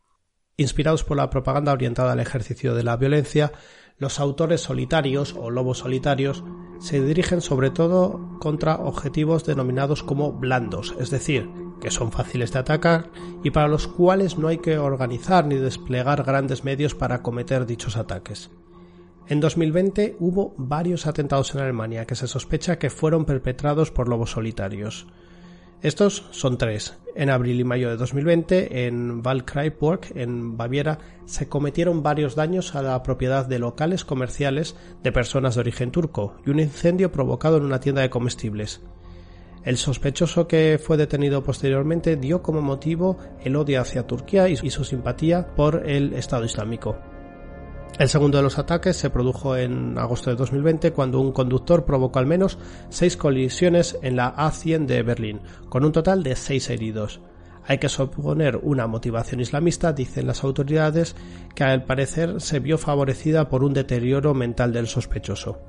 Inspirados 0.57 1.05
por 1.05 1.15
la 1.15 1.29
propaganda 1.29 1.71
orientada 1.71 2.11
al 2.11 2.19
ejercicio 2.19 2.75
de 2.75 2.83
la 2.83 2.97
violencia, 2.97 3.53
los 3.97 4.19
autores 4.19 4.59
solitarios 4.59 5.33
o 5.39 5.49
lobos 5.49 5.77
solitarios 5.77 6.43
se 6.81 7.01
dirigen 7.01 7.39
sobre 7.39 7.69
todo 7.69 8.37
contra 8.41 8.75
objetivos 8.75 9.45
denominados 9.45 10.03
como 10.03 10.33
blandos, 10.33 10.93
es 10.99 11.09
decir, 11.09 11.47
que 11.81 11.91
son 11.91 12.13
fáciles 12.13 12.53
de 12.53 12.59
atacar 12.59 13.09
y 13.43 13.51
para 13.51 13.67
los 13.67 13.87
cuales 13.87 14.37
no 14.37 14.47
hay 14.47 14.59
que 14.59 14.77
organizar 14.77 15.45
ni 15.45 15.55
desplegar 15.55 16.23
grandes 16.23 16.63
medios 16.63 16.95
para 16.95 17.21
cometer 17.21 17.65
dichos 17.65 17.97
ataques. 17.97 18.49
En 19.27 19.39
2020 19.39 20.15
hubo 20.19 20.53
varios 20.57 21.07
atentados 21.07 21.53
en 21.53 21.61
Alemania 21.61 22.05
que 22.05 22.15
se 22.15 22.27
sospecha 22.27 22.79
que 22.79 22.89
fueron 22.89 23.25
perpetrados 23.25 23.91
por 23.91 24.07
lobos 24.07 24.31
solitarios. 24.31 25.07
Estos 25.81 26.27
son 26.31 26.57
tres. 26.57 26.97
En 27.15 27.29
abril 27.29 27.59
y 27.59 27.63
mayo 27.63 27.89
de 27.89 27.97
2020, 27.97 28.85
en 28.85 29.25
Waldkraiburg, 29.25 30.01
en 30.15 30.55
Baviera, 30.55 30.99
se 31.25 31.49
cometieron 31.49 32.03
varios 32.03 32.35
daños 32.35 32.75
a 32.75 32.83
la 32.83 33.01
propiedad 33.01 33.47
de 33.47 33.57
locales 33.57 34.05
comerciales 34.05 34.75
de 35.01 35.11
personas 35.11 35.55
de 35.55 35.61
origen 35.61 35.91
turco 35.91 36.35
y 36.45 36.51
un 36.51 36.59
incendio 36.59 37.11
provocado 37.11 37.57
en 37.57 37.63
una 37.63 37.79
tienda 37.79 38.03
de 38.03 38.11
comestibles. 38.11 38.81
El 39.63 39.77
sospechoso 39.77 40.47
que 40.47 40.79
fue 40.83 40.97
detenido 40.97 41.43
posteriormente 41.43 42.15
dio 42.15 42.41
como 42.41 42.61
motivo 42.61 43.17
el 43.43 43.55
odio 43.55 43.79
hacia 43.79 44.07
Turquía 44.07 44.49
y 44.49 44.69
su 44.71 44.83
simpatía 44.83 45.53
por 45.55 45.87
el 45.87 46.13
Estado 46.13 46.45
Islámico. 46.45 46.97
El 47.99 48.09
segundo 48.09 48.37
de 48.37 48.43
los 48.43 48.57
ataques 48.57 48.97
se 48.97 49.11
produjo 49.11 49.55
en 49.55 49.99
agosto 49.99 50.31
de 50.31 50.35
2020 50.35 50.91
cuando 50.93 51.19
un 51.19 51.31
conductor 51.31 51.85
provocó 51.85 52.17
al 52.17 52.25
menos 52.25 52.57
seis 52.89 53.15
colisiones 53.15 53.99
en 54.01 54.15
la 54.15 54.35
A100 54.35 54.87
de 54.87 55.03
Berlín, 55.03 55.41
con 55.69 55.85
un 55.85 55.91
total 55.91 56.23
de 56.23 56.35
seis 56.35 56.71
heridos. 56.71 57.21
Hay 57.67 57.77
que 57.77 57.89
suponer 57.89 58.57
una 58.63 58.87
motivación 58.87 59.41
islamista, 59.41 59.93
dicen 59.93 60.25
las 60.25 60.43
autoridades, 60.43 61.15
que 61.53 61.63
al 61.63 61.83
parecer 61.83 62.41
se 62.41 62.59
vio 62.59 62.79
favorecida 62.79 63.49
por 63.49 63.63
un 63.63 63.73
deterioro 63.73 64.33
mental 64.33 64.73
del 64.73 64.87
sospechoso 64.87 65.59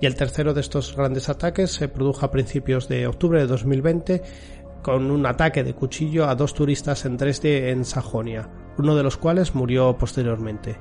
y 0.00 0.06
el 0.06 0.14
tercero 0.14 0.54
de 0.54 0.60
estos 0.60 0.94
grandes 0.94 1.28
ataques 1.28 1.70
se 1.70 1.88
produjo 1.88 2.26
a 2.26 2.30
principios 2.30 2.88
de 2.88 3.06
octubre 3.06 3.40
de 3.40 3.46
2020 3.46 4.22
con 4.82 5.10
un 5.10 5.26
ataque 5.26 5.64
de 5.64 5.74
cuchillo 5.74 6.28
a 6.28 6.34
dos 6.34 6.54
turistas 6.54 7.04
en 7.06 7.16
Dresde 7.16 7.70
en 7.70 7.84
Sajonia, 7.84 8.48
uno 8.78 8.94
de 8.94 9.02
los 9.02 9.16
cuales 9.16 9.54
murió 9.54 9.96
posteriormente. 9.98 10.78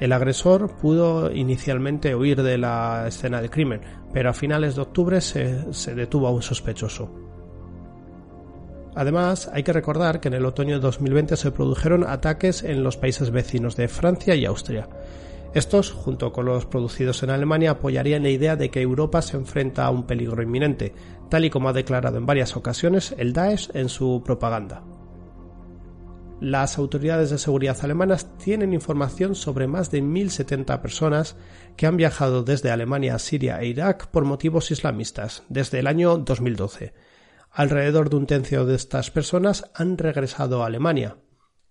El 0.00 0.12
agresor 0.12 0.76
pudo 0.78 1.30
inicialmente 1.30 2.14
huir 2.14 2.42
de 2.42 2.58
la 2.58 3.04
escena 3.06 3.40
del 3.40 3.50
crimen, 3.50 3.82
pero 4.12 4.30
a 4.30 4.34
finales 4.34 4.74
de 4.74 4.82
octubre 4.82 5.20
se, 5.20 5.72
se 5.72 5.94
detuvo 5.94 6.28
a 6.28 6.30
un 6.30 6.42
sospechoso. 6.42 7.10
Además, 8.94 9.50
hay 9.52 9.62
que 9.62 9.72
recordar 9.72 10.20
que 10.20 10.28
en 10.28 10.34
el 10.34 10.44
otoño 10.44 10.74
de 10.74 10.80
2020 10.80 11.36
se 11.36 11.50
produjeron 11.50 12.04
ataques 12.04 12.62
en 12.62 12.82
los 12.82 12.96
países 12.96 13.30
vecinos 13.30 13.76
de 13.76 13.88
Francia 13.88 14.34
y 14.34 14.44
Austria. 14.44 14.88
Estos, 15.54 15.90
junto 15.90 16.32
con 16.32 16.46
los 16.46 16.64
producidos 16.64 17.22
en 17.22 17.30
Alemania, 17.30 17.72
apoyarían 17.72 18.22
la 18.22 18.30
idea 18.30 18.56
de 18.56 18.70
que 18.70 18.80
Europa 18.80 19.20
se 19.20 19.36
enfrenta 19.36 19.84
a 19.84 19.90
un 19.90 20.06
peligro 20.06 20.42
inminente, 20.42 20.94
tal 21.28 21.44
y 21.44 21.50
como 21.50 21.68
ha 21.68 21.74
declarado 21.74 22.16
en 22.16 22.24
varias 22.24 22.56
ocasiones 22.56 23.14
el 23.18 23.34
Daesh 23.34 23.70
en 23.74 23.90
su 23.90 24.22
propaganda. 24.24 24.82
Las 26.40 26.78
autoridades 26.78 27.30
de 27.30 27.38
seguridad 27.38 27.76
alemanas 27.82 28.36
tienen 28.38 28.72
información 28.72 29.34
sobre 29.34 29.68
más 29.68 29.90
de 29.90 30.02
1.070 30.02 30.80
personas 30.80 31.36
que 31.76 31.86
han 31.86 31.96
viajado 31.96 32.42
desde 32.42 32.70
Alemania 32.70 33.14
a 33.14 33.18
Siria 33.20 33.60
e 33.60 33.66
Irak 33.66 34.08
por 34.08 34.24
motivos 34.24 34.70
islamistas 34.70 35.44
desde 35.50 35.78
el 35.78 35.86
año 35.86 36.16
2012. 36.16 36.94
Alrededor 37.52 38.10
de 38.10 38.16
un 38.16 38.26
tercio 38.26 38.64
de 38.64 38.74
estas 38.74 39.10
personas 39.10 39.70
han 39.74 39.98
regresado 39.98 40.62
a 40.62 40.66
Alemania, 40.66 41.18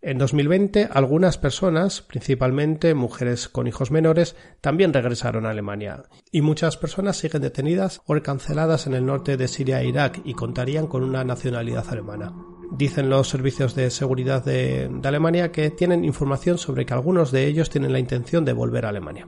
en 0.04 0.18
2020, 0.18 0.90
algunas 0.92 1.38
personas, 1.38 2.02
principalmente 2.02 2.96
mujeres 2.96 3.48
con 3.48 3.68
hijos 3.68 3.92
menores, 3.92 4.36
también 4.60 4.94
regresaron 4.94 5.46
a 5.46 5.52
Alemania, 5.52 6.04
y 6.32 6.42
muchas 6.42 6.76
personas 6.76 7.18
siguen 7.18 7.44
detenidas 7.44 8.02
o 8.08 8.20
canceladas 8.24 8.88
en 8.88 8.96
el 8.96 9.06
norte 9.06 9.38
de 9.38 9.48
Siria 9.48 9.80
e 9.80 9.88
Irak 9.88 10.22
y 10.26 10.34
contarían 10.34 10.88
con 10.88 11.04
una 11.04 11.24
nacionalidad 11.24 11.86
alemana. 11.90 12.34
Dicen 12.72 13.12
los 13.12 13.30
servicios 13.30 13.76
de 13.76 13.92
seguridad 13.92 14.44
de, 14.44 14.90
de 14.92 15.08
Alemania 15.08 15.52
que 15.52 15.70
tienen 15.70 16.04
información 16.04 16.58
sobre 16.58 16.86
que 16.86 16.94
algunos 16.96 17.32
de 17.32 17.46
ellos 17.46 17.70
tienen 17.70 17.94
la 17.94 18.00
intención 18.00 18.44
de 18.44 18.54
volver 18.54 18.88
a 18.88 18.90
Alemania. 18.90 19.28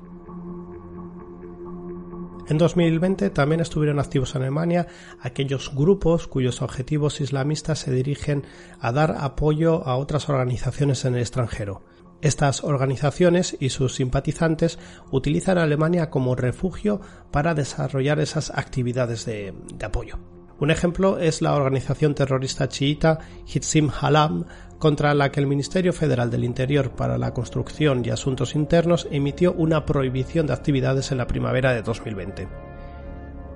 En 2.49 2.57
2020 2.57 3.29
también 3.29 3.61
estuvieron 3.61 3.99
activos 3.99 4.35
en 4.35 4.41
Alemania 4.41 4.87
aquellos 5.21 5.73
grupos 5.73 6.27
cuyos 6.27 6.61
objetivos 6.61 7.21
islamistas 7.21 7.79
se 7.79 7.93
dirigen 7.93 8.43
a 8.81 8.91
dar 8.91 9.15
apoyo 9.19 9.87
a 9.87 9.95
otras 9.95 10.27
organizaciones 10.27 11.05
en 11.05 11.15
el 11.15 11.21
extranjero. 11.21 11.83
Estas 12.21 12.63
organizaciones 12.63 13.55
y 13.59 13.69
sus 13.69 13.95
simpatizantes 13.95 14.77
utilizan 15.11 15.57
a 15.57 15.63
Alemania 15.63 16.09
como 16.09 16.35
refugio 16.35 16.99
para 17.31 17.53
desarrollar 17.53 18.19
esas 18.19 18.49
actividades 18.49 19.25
de, 19.25 19.53
de 19.73 19.85
apoyo. 19.85 20.19
Un 20.59 20.69
ejemplo 20.69 21.17
es 21.17 21.41
la 21.41 21.55
organización 21.55 22.13
terrorista 22.13 22.69
chiita 22.69 23.19
Hitzim 23.45 23.89
Halam, 23.89 24.45
contra 24.83 25.13
la 25.13 25.31
que 25.31 25.39
el 25.39 25.47
Ministerio 25.47 25.93
Federal 25.93 26.29
del 26.29 26.43
Interior 26.43 26.91
para 26.91 27.17
la 27.17 27.33
Construcción 27.33 28.03
y 28.03 28.09
Asuntos 28.09 28.53
Internos 28.53 29.07
emitió 29.11 29.53
una 29.53 29.85
prohibición 29.85 30.45
de 30.45 30.51
actividades 30.51 31.09
en 31.13 31.19
la 31.19 31.25
primavera 31.25 31.71
de 31.71 31.81
2020. 31.81 32.49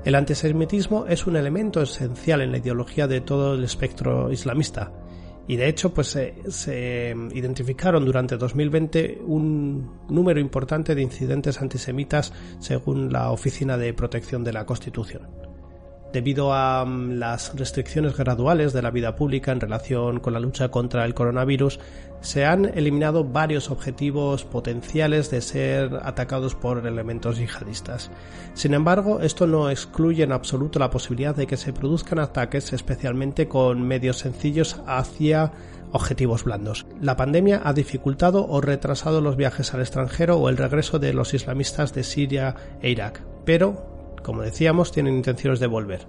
El 0.05 0.15
antisemitismo 0.15 1.05
es 1.05 1.27
un 1.27 1.36
elemento 1.36 1.81
esencial 1.81 2.39
en 2.39 2.53
la 2.53 2.60
ideología 2.60 3.07
de 3.07 3.19
todo 3.19 3.55
el 3.55 3.65
espectro 3.65 4.31
islamista 4.31 4.93
y 5.50 5.57
de 5.57 5.67
hecho 5.67 5.93
pues 5.93 6.17
se 6.48 7.15
identificaron 7.34 8.05
durante 8.05 8.38
2020 8.38 9.19
un 9.25 9.98
número 10.07 10.39
importante 10.39 10.96
de 10.96 11.01
incidentes 11.01 11.62
antisemitas 11.62 12.31
según 12.60 13.12
la 13.12 13.31
Oficina 13.31 13.75
de 13.75 13.93
Protección 13.93 14.46
de 14.46 14.53
la 14.53 14.65
Constitución 14.65 15.47
debido 16.13 16.53
a 16.53 16.85
mm, 16.85 17.19
las 17.19 17.55
restricciones 17.55 18.15
graduales 18.15 18.73
de 18.73 18.81
la 18.81 18.91
vida 18.91 19.15
pública 19.15 19.51
en 19.51 19.59
relación 19.59 20.19
con 20.19 20.33
la 20.33 20.39
lucha 20.39 20.69
contra 20.69 21.05
el 21.05 21.13
coronavirus, 21.13 21.79
se 22.21 22.45
han 22.45 22.65
eliminado 22.65 23.23
varios 23.23 23.69
objetivos 23.69 24.43
potenciales 24.43 25.29
de 25.29 25.41
ser 25.41 25.99
atacados 26.03 26.55
por 26.55 26.85
elementos 26.85 27.37
yihadistas. 27.37 28.09
Sin 28.53 28.73
embargo, 28.73 29.21
esto 29.21 29.47
no 29.47 29.69
excluye 29.69 30.23
en 30.23 30.31
absoluto 30.31 30.79
la 30.79 30.89
posibilidad 30.89 31.35
de 31.35 31.47
que 31.47 31.57
se 31.57 31.73
produzcan 31.73 32.19
ataques 32.19 32.73
especialmente 32.73 33.47
con 33.47 33.81
medios 33.81 34.17
sencillos 34.17 34.81
hacia 34.87 35.51
objetivos 35.91 36.43
blandos. 36.43 36.85
La 37.01 37.15
pandemia 37.15 37.61
ha 37.63 37.73
dificultado 37.73 38.46
o 38.48 38.61
retrasado 38.61 39.22
los 39.22 39.37
viajes 39.37 39.74
al 39.74 39.81
extranjero 39.81 40.37
o 40.37 40.50
el 40.50 40.57
regreso 40.57 41.00
de 41.00 41.13
los 41.13 41.33
islamistas 41.33 41.93
de 41.93 42.03
Siria 42.03 42.55
e 42.81 42.89
Irak, 42.89 43.22
pero 43.46 43.97
como 44.27 44.42
decíamos, 44.42 44.92
tienen 44.92 45.16
intenciones 45.16 45.61
de 45.61 45.68
volver. 45.68 46.05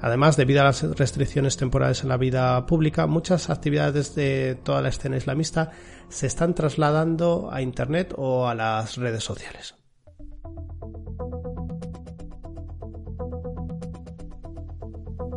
Además, 0.00 0.36
debido 0.36 0.60
a 0.60 0.64
las 0.66 0.84
restricciones 0.96 1.56
temporales 1.56 2.04
en 2.04 2.08
la 2.08 2.16
vida 2.16 2.64
pública, 2.66 3.08
muchas 3.08 3.50
actividades 3.50 4.14
de 4.14 4.56
toda 4.62 4.80
la 4.80 4.90
escena 4.90 5.16
islamista 5.16 5.72
se 6.08 6.28
están 6.28 6.54
trasladando 6.54 7.50
a 7.50 7.62
Internet 7.62 8.14
o 8.16 8.46
a 8.46 8.54
las 8.54 8.96
redes 8.96 9.24
sociales. 9.24 9.74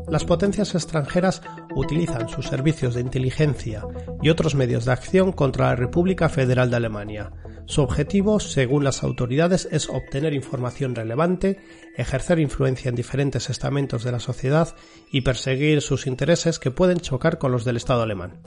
Las 0.08 0.26
potencias 0.26 0.76
extranjeras 0.76 1.42
utilizan 1.76 2.30
sus 2.30 2.46
servicios 2.46 2.94
de 2.94 3.02
inteligencia 3.02 3.84
y 4.22 4.30
otros 4.30 4.54
medios 4.54 4.86
de 4.86 4.92
acción 4.92 5.32
contra 5.32 5.70
la 5.70 5.76
República 5.76 6.30
Federal 6.30 6.70
de 6.70 6.76
Alemania, 6.76 7.32
su 7.70 7.84
objetivo, 7.84 8.40
según 8.40 8.84
las 8.84 9.04
autoridades, 9.04 9.70
es 9.72 9.90
obtener 9.90 10.34
información 10.34 10.96
relevante, 10.96 11.60
ejercer 11.96 12.40
influencia 12.40 12.90
en 12.90 12.96
diferentes 12.96 13.52
estamentos 13.52 14.04
de 14.04 14.12
la 14.12 14.20
sociedad 14.20 14.76
y 15.12 15.22
perseguir 15.22 15.84
sus 15.84 16.08
intereses 16.08 16.58
que 16.58 16.72
pueden 16.72 17.00
chocar 17.00 17.38
con 17.38 17.52
los 17.52 17.66
del 17.66 17.78
Estado 17.78 18.02
alemán. 18.02 18.42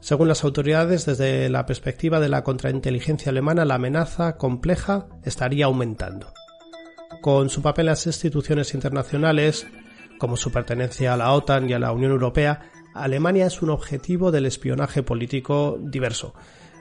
Según 0.00 0.28
las 0.28 0.44
autoridades, 0.44 1.06
desde 1.06 1.48
la 1.48 1.64
perspectiva 1.64 2.20
de 2.20 2.28
la 2.28 2.44
contrainteligencia 2.44 3.30
alemana, 3.30 3.64
la 3.64 3.76
amenaza 3.76 4.36
compleja 4.36 5.08
estaría 5.24 5.64
aumentando. 5.64 6.34
Con 7.22 7.48
su 7.48 7.62
papel 7.62 7.86
en 7.86 7.92
las 7.92 8.06
instituciones 8.06 8.74
internacionales, 8.74 9.66
como 10.18 10.36
su 10.36 10.52
pertenencia 10.52 11.14
a 11.14 11.16
la 11.16 11.32
OTAN 11.32 11.70
y 11.70 11.72
a 11.72 11.78
la 11.78 11.92
Unión 11.92 12.12
Europea, 12.12 12.70
Alemania 12.92 13.46
es 13.46 13.62
un 13.62 13.70
objetivo 13.70 14.30
del 14.30 14.44
espionaje 14.44 15.02
político 15.02 15.78
diverso, 15.80 16.34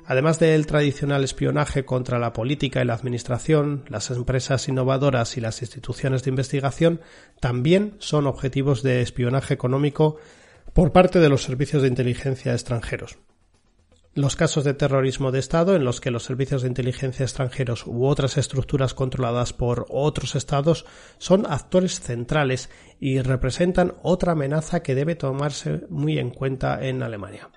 Además 0.09 0.39
del 0.39 0.65
tradicional 0.65 1.23
espionaje 1.23 1.85
contra 1.85 2.17
la 2.17 2.33
política 2.33 2.81
y 2.81 2.85
la 2.85 2.95
administración, 2.95 3.85
las 3.89 4.09
empresas 4.09 4.67
innovadoras 4.67 5.37
y 5.37 5.39
las 5.39 5.61
instituciones 5.61 6.23
de 6.23 6.31
investigación 6.31 6.99
también 7.39 7.93
son 7.99 8.25
objetivos 8.25 8.81
de 8.81 9.03
espionaje 9.03 9.53
económico 9.53 10.17
por 10.73 10.91
parte 10.93 11.19
de 11.19 11.29
los 11.29 11.43
servicios 11.43 11.83
de 11.83 11.89
inteligencia 11.89 12.53
extranjeros. 12.53 13.19
Los 14.15 14.35
casos 14.35 14.63
de 14.63 14.73
terrorismo 14.73 15.31
de 15.31 15.37
Estado 15.37 15.75
en 15.75 15.83
los 15.83 16.01
que 16.01 16.09
los 16.09 16.23
servicios 16.23 16.63
de 16.63 16.69
inteligencia 16.69 17.23
extranjeros 17.23 17.85
u 17.85 18.07
otras 18.07 18.37
estructuras 18.37 18.95
controladas 18.95 19.53
por 19.53 19.85
otros 19.89 20.33
Estados 20.33 20.87
son 21.19 21.45
actores 21.47 21.99
centrales 21.99 22.71
y 22.99 23.21
representan 23.21 23.93
otra 24.01 24.31
amenaza 24.31 24.81
que 24.81 24.95
debe 24.95 25.13
tomarse 25.13 25.81
muy 25.91 26.17
en 26.17 26.31
cuenta 26.31 26.83
en 26.83 27.03
Alemania. 27.03 27.51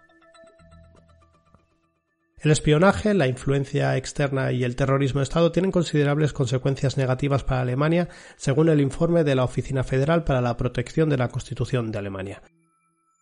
El 2.43 2.51
espionaje, 2.51 3.15
la 3.15 3.29
influencia 3.29 3.97
externa 3.97 4.51
y 4.51 4.65
el 4.65 4.75
terrorismo 4.75 5.21
de 5.21 5.25
Estado 5.25 5.53
tienen 5.53 5.71
considerables 5.71 6.33
consecuencias 6.33 6.97
negativas 6.97 7.45
para 7.45 7.61
Alemania, 7.61 8.09
según 8.37 8.69
el 8.69 8.81
informe 8.81 9.23
de 9.23 9.37
la 9.37 9.45
Oficina 9.45 9.85
Federal 9.85 10.25
para 10.25 10.41
la 10.41 10.57
Protección 10.57 11.09
de 11.09 11.19
la 11.19 11.29
Constitución 11.29 11.93
de 11.93 12.01
Alemania. 12.01 12.43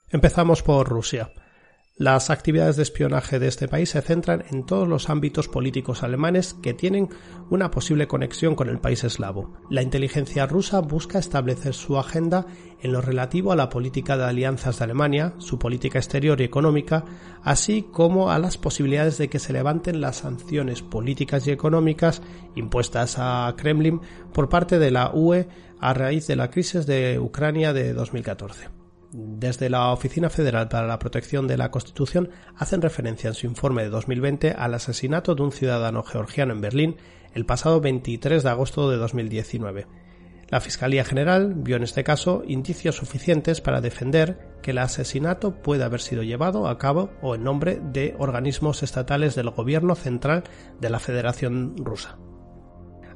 Empezamos 0.08 0.62
por 0.62 0.88
Rusia. 0.88 1.32
Las 2.00 2.30
actividades 2.30 2.76
de 2.76 2.82
espionaje 2.82 3.38
de 3.38 3.46
este 3.46 3.68
país 3.68 3.90
se 3.90 4.00
centran 4.00 4.42
en 4.50 4.64
todos 4.64 4.88
los 4.88 5.10
ámbitos 5.10 5.48
políticos 5.48 6.02
alemanes 6.02 6.54
que 6.54 6.72
tienen 6.72 7.10
una 7.50 7.70
posible 7.70 8.08
conexión 8.08 8.54
con 8.54 8.70
el 8.70 8.78
país 8.78 9.04
eslavo. 9.04 9.52
La 9.68 9.82
inteligencia 9.82 10.46
rusa 10.46 10.80
busca 10.80 11.18
establecer 11.18 11.74
su 11.74 11.98
agenda 11.98 12.46
en 12.80 12.92
lo 12.92 13.02
relativo 13.02 13.52
a 13.52 13.56
la 13.56 13.68
política 13.68 14.16
de 14.16 14.24
alianzas 14.24 14.78
de 14.78 14.84
Alemania, 14.84 15.34
su 15.36 15.58
política 15.58 15.98
exterior 15.98 16.40
y 16.40 16.44
económica, 16.44 17.04
así 17.42 17.82
como 17.82 18.30
a 18.30 18.38
las 18.38 18.56
posibilidades 18.56 19.18
de 19.18 19.28
que 19.28 19.38
se 19.38 19.52
levanten 19.52 20.00
las 20.00 20.16
sanciones 20.16 20.80
políticas 20.80 21.46
y 21.48 21.50
económicas 21.50 22.22
impuestas 22.54 23.16
a 23.18 23.54
Kremlin 23.58 24.00
por 24.32 24.48
parte 24.48 24.78
de 24.78 24.90
la 24.90 25.10
UE 25.12 25.48
a 25.78 25.92
raíz 25.92 26.26
de 26.26 26.36
la 26.36 26.48
crisis 26.48 26.86
de 26.86 27.18
Ucrania 27.18 27.74
de 27.74 27.92
2014 27.92 28.79
desde 29.12 29.70
la 29.70 29.92
Oficina 29.92 30.30
Federal 30.30 30.68
para 30.68 30.86
la 30.86 30.98
Protección 30.98 31.46
de 31.46 31.56
la 31.56 31.70
Constitución 31.70 32.30
hacen 32.56 32.82
referencia 32.82 33.28
en 33.28 33.34
su 33.34 33.46
informe 33.46 33.82
de 33.82 33.90
2020 33.90 34.52
al 34.52 34.74
asesinato 34.74 35.34
de 35.34 35.42
un 35.42 35.52
ciudadano 35.52 36.02
georgiano 36.02 36.52
en 36.52 36.60
Berlín 36.60 36.96
el 37.34 37.46
pasado 37.46 37.80
23 37.80 38.42
de 38.42 38.50
agosto 38.50 38.90
de 38.90 38.96
2019. 38.96 39.86
La 40.48 40.60
Fiscalía 40.60 41.04
General 41.04 41.54
vio 41.54 41.76
en 41.76 41.84
este 41.84 42.02
caso 42.02 42.42
indicios 42.44 42.96
suficientes 42.96 43.60
para 43.60 43.80
defender 43.80 44.58
que 44.62 44.72
el 44.72 44.78
asesinato 44.78 45.62
puede 45.62 45.84
haber 45.84 46.00
sido 46.00 46.24
llevado 46.24 46.66
a 46.66 46.76
cabo 46.76 47.10
o 47.22 47.36
en 47.36 47.44
nombre 47.44 47.80
de 47.80 48.16
organismos 48.18 48.82
estatales 48.82 49.36
del 49.36 49.50
gobierno 49.50 49.94
central 49.94 50.42
de 50.80 50.90
la 50.90 50.98
Federación 50.98 51.76
Rusa. 51.76 52.18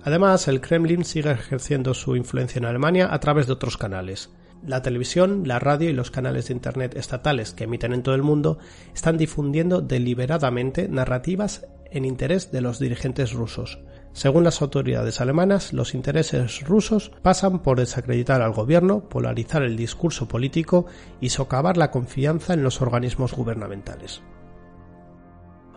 Además, 0.04 0.46
el 0.46 0.60
Kremlin 0.60 1.04
sigue 1.04 1.32
ejerciendo 1.32 1.94
su 1.94 2.14
influencia 2.14 2.58
en 2.58 2.66
Alemania 2.66 3.12
a 3.12 3.18
través 3.18 3.46
de 3.46 3.54
otros 3.54 3.76
canales. 3.76 4.30
La 4.66 4.80
televisión, 4.80 5.42
la 5.46 5.58
radio 5.58 5.90
y 5.90 5.92
los 5.92 6.10
canales 6.10 6.48
de 6.48 6.54
Internet 6.54 6.96
estatales 6.96 7.52
que 7.52 7.64
emiten 7.64 7.92
en 7.92 8.02
todo 8.02 8.14
el 8.14 8.22
mundo 8.22 8.58
están 8.94 9.18
difundiendo 9.18 9.82
deliberadamente 9.82 10.88
narrativas 10.88 11.66
en 11.90 12.04
interés 12.06 12.50
de 12.50 12.62
los 12.62 12.78
dirigentes 12.78 13.32
rusos. 13.32 13.78
Según 14.14 14.44
las 14.44 14.62
autoridades 14.62 15.20
alemanas, 15.20 15.72
los 15.72 15.94
intereses 15.94 16.62
rusos 16.62 17.12
pasan 17.22 17.62
por 17.62 17.78
desacreditar 17.78 18.42
al 18.42 18.52
gobierno, 18.52 19.08
polarizar 19.08 19.62
el 19.62 19.76
discurso 19.76 20.28
político 20.28 20.86
y 21.20 21.28
socavar 21.28 21.76
la 21.76 21.90
confianza 21.90 22.54
en 22.54 22.62
los 22.62 22.80
organismos 22.80 23.34
gubernamentales. 23.34 24.22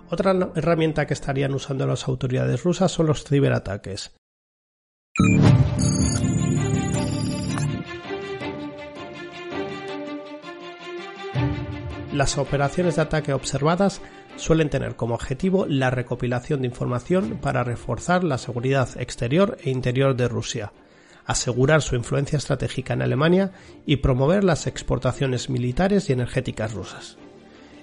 Otra 0.10 0.34
herramienta 0.56 1.06
que 1.06 1.14
estarían 1.14 1.54
usando 1.54 1.86
las 1.86 2.08
autoridades 2.08 2.64
rusas 2.64 2.92
son 2.92 3.08
los 3.08 3.26
ciberataques. 3.26 4.16
Las 12.18 12.40
operaciones 12.40 12.96
de 12.96 13.04
ataque 13.04 13.32
observadas 13.32 14.02
suelen 14.38 14.72
tener 14.72 14.96
como 14.96 15.14
objetivo 15.14 15.68
la 15.68 15.92
recopilación 15.92 16.62
de 16.62 16.68
información 16.68 17.38
para 17.40 17.64
reforzar 17.64 18.24
la 18.24 18.40
seguridad 18.40 18.90
exterior 19.00 19.56
e 19.64 19.70
interior 19.70 20.16
de 20.16 20.28
Rusia, 20.28 20.74
asegurar 21.28 21.84
su 21.84 21.96
influencia 21.96 22.38
estratégica 22.38 22.96
en 22.96 23.04
Alemania 23.04 23.52
y 23.86 23.98
promover 23.98 24.44
las 24.44 24.66
exportaciones 24.66 25.52
militares 25.52 26.10
y 26.10 26.14
energéticas 26.14 26.74
rusas. 26.74 27.20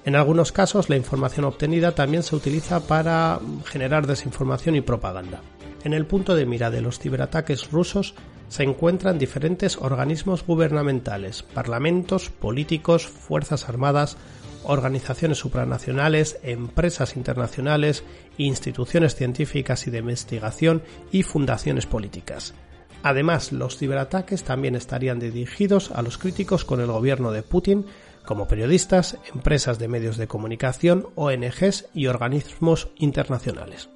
En 0.05 0.17
algunos 0.17 0.51
casos 0.51 0.89
la 0.89 0.97
información 0.97 1.45
obtenida 1.45 1.93
también 1.93 2.25
se 2.25 2.35
utiliza 2.35 2.89
para 2.89 3.39
generar 3.67 4.09
desinformación 4.09 4.75
y 4.75 4.81
propaganda. 4.81 5.43
En 5.85 5.93
el 5.93 6.07
punto 6.07 6.35
de 6.35 6.45
mira 6.45 6.73
de 6.73 6.81
los 6.81 6.99
ciberataques 6.99 7.71
rusos 7.71 8.17
se 8.49 8.63
encuentran 8.63 9.19
diferentes 9.19 9.77
organismos 9.77 10.45
gubernamentales, 10.47 11.43
parlamentos, 11.43 12.31
políticos, 12.31 13.07
fuerzas 13.07 13.69
armadas, 13.69 14.17
organizaciones 14.65 15.39
supranacionales, 15.39 16.39
empresas 16.43 17.17
internacionales, 17.17 18.05
instituciones 18.39 19.15
científicas 19.15 19.87
y 19.87 19.91
de 19.91 19.99
investigación 19.99 20.83
y 21.13 21.23
fundaciones 21.23 21.87
políticas. 21.87 22.55
Además, 23.03 23.53
los 23.53 23.77
ciberataques 23.77 24.45
también 24.45 24.75
estarían 24.75 25.21
dirigidos 25.21 25.91
a 25.91 26.01
los 26.01 26.17
críticos 26.17 26.65
con 26.65 26.81
el 26.81 26.87
gobierno 26.87 27.33
de 27.33 27.43
Putin, 27.43 27.85
como 28.25 28.49
periodistas, 28.49 29.19
empresas 29.35 29.79
de 29.79 29.89
medios 29.89 30.17
de 30.17 30.27
comunicación, 30.27 31.09
ONGs 31.15 31.89
y 31.93 32.07
organismos 32.07 32.89
internacionales. 32.97 33.91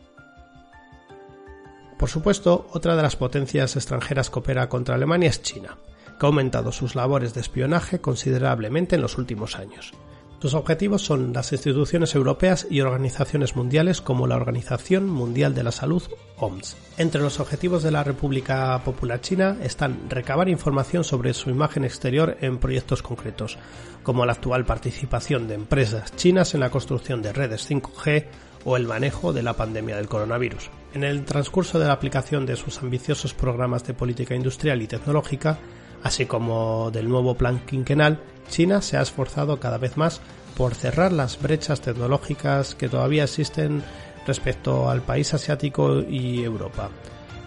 Por 1.98 2.08
supuesto, 2.08 2.68
otra 2.72 2.94
de 2.94 3.02
las 3.02 3.16
potencias 3.16 3.74
extranjeras 3.74 4.30
que 4.30 4.38
opera 4.38 4.68
contra 4.68 4.94
Alemania 4.94 5.28
es 5.28 5.42
China, 5.42 5.78
que 6.18 6.26
ha 6.26 6.28
aumentado 6.28 6.70
sus 6.70 6.94
labores 6.94 7.34
de 7.34 7.40
espionaje 7.40 8.00
considerablemente 8.00 8.94
en 8.94 9.02
los 9.02 9.18
últimos 9.18 9.56
años. 9.56 9.92
Sus 10.40 10.54
objetivos 10.54 11.02
son 11.02 11.32
las 11.32 11.50
instituciones 11.50 12.14
europeas 12.14 12.68
y 12.70 12.80
organizaciones 12.80 13.56
mundiales 13.56 14.00
como 14.00 14.28
la 14.28 14.36
Organización 14.36 15.08
Mundial 15.10 15.52
de 15.52 15.64
la 15.64 15.72
Salud, 15.72 16.04
OMS. 16.36 16.76
Entre 16.96 17.20
los 17.20 17.40
objetivos 17.40 17.82
de 17.82 17.90
la 17.90 18.04
República 18.04 18.80
Popular 18.84 19.20
China 19.20 19.56
están 19.60 20.08
recabar 20.08 20.48
información 20.48 21.02
sobre 21.02 21.34
su 21.34 21.50
imagen 21.50 21.84
exterior 21.84 22.36
en 22.40 22.58
proyectos 22.58 23.02
concretos, 23.02 23.58
como 24.04 24.24
la 24.24 24.34
actual 24.34 24.64
participación 24.64 25.48
de 25.48 25.54
empresas 25.54 26.14
chinas 26.14 26.54
en 26.54 26.60
la 26.60 26.70
construcción 26.70 27.20
de 27.20 27.32
redes 27.32 27.68
5G 27.68 28.26
o 28.68 28.76
el 28.76 28.86
manejo 28.86 29.32
de 29.32 29.42
la 29.42 29.54
pandemia 29.54 29.96
del 29.96 30.08
coronavirus. 30.08 30.68
En 30.92 31.02
el 31.02 31.24
transcurso 31.24 31.78
de 31.78 31.86
la 31.86 31.94
aplicación 31.94 32.44
de 32.44 32.54
sus 32.56 32.82
ambiciosos 32.82 33.32
programas 33.32 33.82
de 33.84 33.94
política 33.94 34.34
industrial 34.34 34.82
y 34.82 34.86
tecnológica, 34.86 35.58
así 36.02 36.26
como 36.26 36.90
del 36.90 37.08
nuevo 37.08 37.34
plan 37.34 37.60
quinquenal, 37.64 38.20
China 38.50 38.82
se 38.82 38.98
ha 38.98 39.02
esforzado 39.02 39.58
cada 39.58 39.78
vez 39.78 39.96
más 39.96 40.20
por 40.54 40.74
cerrar 40.74 41.12
las 41.12 41.40
brechas 41.40 41.80
tecnológicas 41.80 42.74
que 42.74 42.90
todavía 42.90 43.24
existen 43.24 43.82
respecto 44.26 44.90
al 44.90 45.00
país 45.00 45.32
asiático 45.32 46.00
y 46.00 46.42
Europa. 46.42 46.90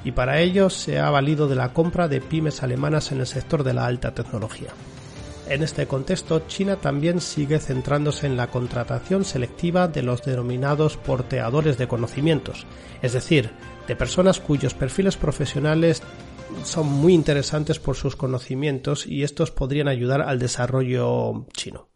Y 0.04 0.14
para 0.14 0.40
ello 0.40 0.72
se 0.72 0.98
ha 0.98 1.12
valido 1.12 1.48
de 1.48 1.56
la 1.56 1.72
compra 1.72 2.08
de 2.08 2.20
pymes 2.20 2.64
alemanas 2.64 3.12
en 3.12 3.20
el 3.20 3.28
sector 3.28 3.64
de 3.64 3.76
la 3.76 3.86
alta 3.86 4.16
tecnología. 4.16 4.70
En 5.48 5.64
este 5.64 5.88
contexto, 5.88 6.44
China 6.48 6.78
también 6.78 7.20
sigue 7.20 7.60
centrándose 7.60 8.28
en 8.28 8.38
la 8.38 8.48
contratación 8.48 9.26
selectiva 9.26 9.88
de 9.88 10.04
los 10.04 10.24
denominados 10.24 10.98
porteadores 10.98 11.78
de 11.78 11.88
conocimientos, 11.88 12.66
es 13.02 13.14
decir, 13.14 13.50
de 13.88 13.96
personas 13.96 14.40
cuyos 14.40 14.74
perfiles 14.74 15.18
profesionales 15.18 16.04
son 16.64 16.88
muy 16.88 17.14
interesantes 17.14 17.80
por 17.80 17.96
sus 17.96 18.16
conocimientos 18.16 19.08
y 19.08 19.24
estos 19.24 19.52
podrían 19.52 19.88
ayudar 19.88 20.22
al 20.22 20.40
desarrollo 20.40 21.48
chino. 21.54 21.90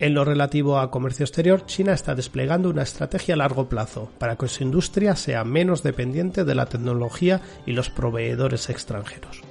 En 0.00 0.14
lo 0.14 0.24
relativo 0.24 0.78
a 0.78 0.90
comercio 0.90 1.24
exterior, 1.24 1.66
China 1.66 1.92
está 1.92 2.14
desplegando 2.14 2.70
una 2.70 2.82
estrategia 2.82 3.34
a 3.34 3.38
largo 3.38 3.68
plazo 3.68 4.10
para 4.18 4.36
que 4.36 4.46
su 4.46 4.62
industria 4.62 5.16
sea 5.16 5.42
menos 5.42 5.82
dependiente 5.82 6.44
de 6.44 6.54
la 6.54 6.66
tecnología 6.66 7.40
y 7.66 7.72
los 7.72 7.90
proveedores 7.90 8.70
extranjeros. 8.70 9.47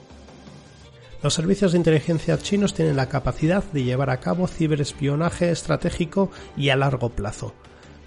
Los 1.24 1.34
servicios 1.34 1.72
de 1.72 1.80
inteligencia 1.80 2.38
chinos 2.38 2.74
tienen 2.74 2.96
la 2.96 3.10
capacidad 3.10 3.64
de 3.72 3.84
llevar 3.84 4.10
a 4.10 4.20
cabo 4.20 4.48
ciberespionaje 4.48 5.52
estratégico 5.52 6.32
y 6.56 6.70
a 6.70 6.76
largo 6.76 7.10
plazo, 7.10 7.54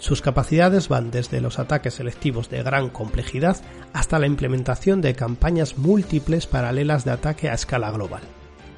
sus 0.01 0.23
capacidades 0.23 0.88
van 0.88 1.11
desde 1.11 1.42
los 1.42 1.59
ataques 1.59 1.94
selectivos 1.94 2.49
de 2.49 2.62
gran 2.62 2.88
complejidad 2.88 3.59
hasta 3.92 4.18
la 4.18 4.27
implementación 4.27 5.03
de 5.03 5.14
campañas 5.14 5.77
múltiples 5.77 6.46
paralelas 6.46 7.05
de 7.05 7.11
ataque 7.11 7.51
a 7.51 7.55
escala 7.55 7.90
global. 7.90 8.23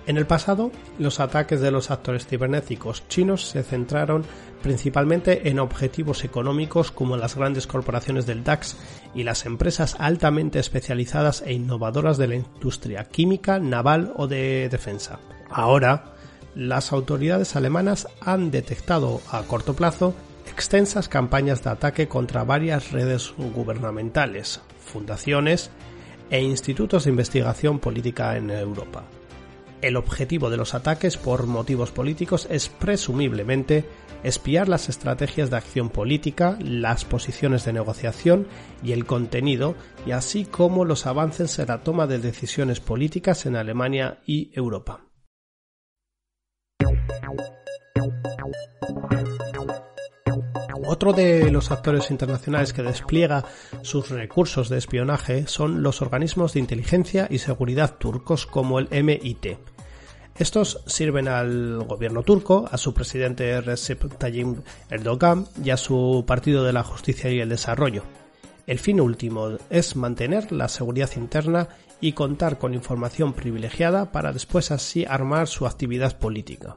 En 0.06 0.16
el 0.16 0.26
pasado, 0.26 0.72
los 0.98 1.20
ataques 1.20 1.60
de 1.60 1.70
los 1.70 1.92
actores 1.92 2.26
cibernéticos 2.26 3.06
chinos 3.08 3.46
se 3.48 3.62
centraron 3.62 4.24
principalmente 4.60 5.48
en 5.48 5.60
objetivos 5.60 6.24
económicos 6.24 6.90
como 6.90 7.16
las 7.16 7.36
grandes 7.36 7.68
corporaciones 7.68 8.26
del 8.26 8.42
DAX 8.42 8.76
y 9.14 9.22
las 9.22 9.46
empresas 9.46 9.94
altamente 10.00 10.58
especializadas 10.58 11.42
e 11.46 11.52
innovadoras 11.52 12.18
de 12.18 12.26
la 12.26 12.34
industria 12.34 13.04
química, 13.04 13.60
naval 13.60 14.12
o 14.16 14.26
de 14.26 14.68
defensa. 14.68 15.20
Ahora, 15.48 16.14
las 16.56 16.92
autoridades 16.92 17.54
alemanas 17.54 18.08
han 18.20 18.50
detectado 18.50 19.20
a 19.30 19.42
corto 19.42 19.74
plazo 19.74 20.14
extensas 20.46 21.08
campañas 21.08 21.62
de 21.62 21.70
ataque 21.70 22.08
contra 22.08 22.44
varias 22.44 22.90
redes 22.90 23.32
gubernamentales, 23.38 24.60
fundaciones 24.78 25.70
e 26.28 26.42
institutos 26.42 27.04
de 27.04 27.10
investigación 27.10 27.78
política 27.78 28.36
en 28.36 28.50
Europa. 28.50 29.04
El 29.82 29.96
objetivo 29.96 30.48
de 30.48 30.56
los 30.56 30.74
ataques 30.74 31.16
por 31.16 31.48
motivos 31.48 31.90
políticos 31.90 32.46
es 32.48 32.68
presumiblemente 32.68 33.84
espiar 34.22 34.68
las 34.68 34.88
estrategias 34.88 35.50
de 35.50 35.56
acción 35.56 35.90
política, 35.90 36.56
las 36.60 37.04
posiciones 37.04 37.64
de 37.64 37.72
negociación 37.72 38.46
y 38.84 38.92
el 38.92 39.06
contenido, 39.06 39.74
y 40.06 40.12
así 40.12 40.44
como 40.44 40.84
los 40.84 41.06
avances 41.06 41.58
en 41.58 41.66
la 41.66 41.82
toma 41.82 42.06
de 42.06 42.20
decisiones 42.20 42.78
políticas 42.78 43.44
en 43.44 43.56
Alemania 43.56 44.20
y 44.24 44.52
Europa. 44.54 45.08
Otro 50.86 51.12
de 51.12 51.50
los 51.50 51.70
actores 51.70 52.10
internacionales 52.10 52.72
que 52.72 52.82
despliega 52.82 53.44
sus 53.80 54.10
recursos 54.10 54.68
de 54.68 54.78
espionaje 54.78 55.46
son 55.48 55.82
los 55.82 56.02
organismos 56.02 56.52
de 56.52 56.60
inteligencia 56.60 57.26
y 57.30 57.38
seguridad 57.38 57.96
turcos 57.98 58.46
como 58.46 58.78
el 58.78 58.88
MIT. 58.90 59.71
Estos 60.38 60.82
sirven 60.86 61.28
al 61.28 61.84
gobierno 61.84 62.22
turco, 62.22 62.68
a 62.70 62.78
su 62.78 62.94
presidente 62.94 63.60
Recep 63.60 64.16
Tayyip 64.16 64.58
Erdogan 64.90 65.46
y 65.62 65.70
a 65.70 65.76
su 65.76 66.24
Partido 66.26 66.64
de 66.64 66.72
la 66.72 66.82
Justicia 66.82 67.30
y 67.30 67.40
el 67.40 67.50
Desarrollo. 67.50 68.02
El 68.66 68.78
fin 68.78 69.00
último 69.00 69.58
es 69.70 69.96
mantener 69.96 70.50
la 70.52 70.68
seguridad 70.68 71.10
interna 71.16 71.68
y 72.00 72.12
contar 72.12 72.58
con 72.58 72.74
información 72.74 73.32
privilegiada 73.32 74.10
para 74.10 74.32
después 74.32 74.70
así 74.70 75.04
armar 75.04 75.48
su 75.48 75.66
actividad 75.66 76.18
política. 76.18 76.76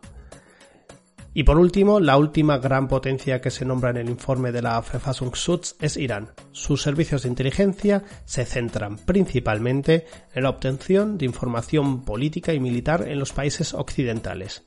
Y 1.37 1.43
por 1.43 1.59
último, 1.59 1.99
la 1.99 2.17
última 2.17 2.59
gran 2.59 2.87
potencia 2.87 3.41
que 3.41 3.51
se 3.51 3.65
nombra 3.65 3.89
en 3.89 3.97
el 3.97 4.09
informe 4.09 4.53
de 4.53 4.61
la 4.61 4.79
Verfassungsschutz 4.79 5.75
es 5.81 5.97
Irán. 5.97 6.29
Sus 6.53 6.81
servicios 6.81 7.23
de 7.23 7.27
inteligencia 7.27 8.05
se 8.23 8.45
centran 8.45 8.95
principalmente 8.95 10.05
en 10.33 10.43
la 10.43 10.49
obtención 10.49 11.17
de 11.17 11.25
información 11.25 12.05
política 12.05 12.53
y 12.53 12.61
militar 12.61 13.05
en 13.09 13.19
los 13.19 13.33
países 13.33 13.73
occidentales. 13.73 14.63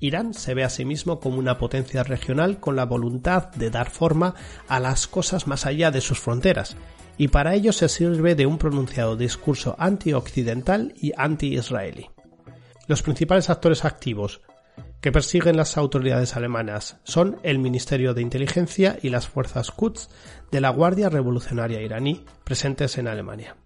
Irán 0.00 0.34
se 0.34 0.54
ve 0.54 0.64
a 0.64 0.68
sí 0.68 0.84
mismo 0.84 1.20
como 1.20 1.38
una 1.38 1.58
potencia 1.58 2.02
regional 2.02 2.58
con 2.58 2.74
la 2.74 2.86
voluntad 2.86 3.52
de 3.52 3.70
dar 3.70 3.88
forma 3.88 4.34
a 4.66 4.80
las 4.80 5.06
cosas 5.06 5.46
más 5.46 5.64
allá 5.64 5.92
de 5.92 6.00
sus 6.00 6.18
fronteras, 6.18 6.76
y 7.18 7.28
para 7.28 7.54
ello 7.54 7.72
se 7.72 7.88
sirve 7.88 8.34
de 8.34 8.46
un 8.46 8.58
pronunciado 8.58 9.14
discurso 9.14 9.76
anti-occidental 9.78 10.92
y 11.00 11.12
anti-israelí. 11.16 12.10
Los 12.88 13.02
principales 13.02 13.48
actores 13.48 13.84
activos 13.84 14.40
que 15.00 15.12
persiguen 15.12 15.56
las 15.56 15.76
autoridades 15.76 16.36
alemanas 16.36 16.98
son 17.04 17.38
el 17.42 17.58
Ministerio 17.58 18.14
de 18.14 18.22
Inteligencia 18.22 18.98
y 19.02 19.08
las 19.08 19.28
fuerzas 19.28 19.70
Quds 19.70 20.10
de 20.50 20.60
la 20.60 20.70
Guardia 20.70 21.08
Revolucionaria 21.08 21.80
iraní 21.80 22.24
presentes 22.44 22.98
en 22.98 23.08
Alemania. 23.08 23.56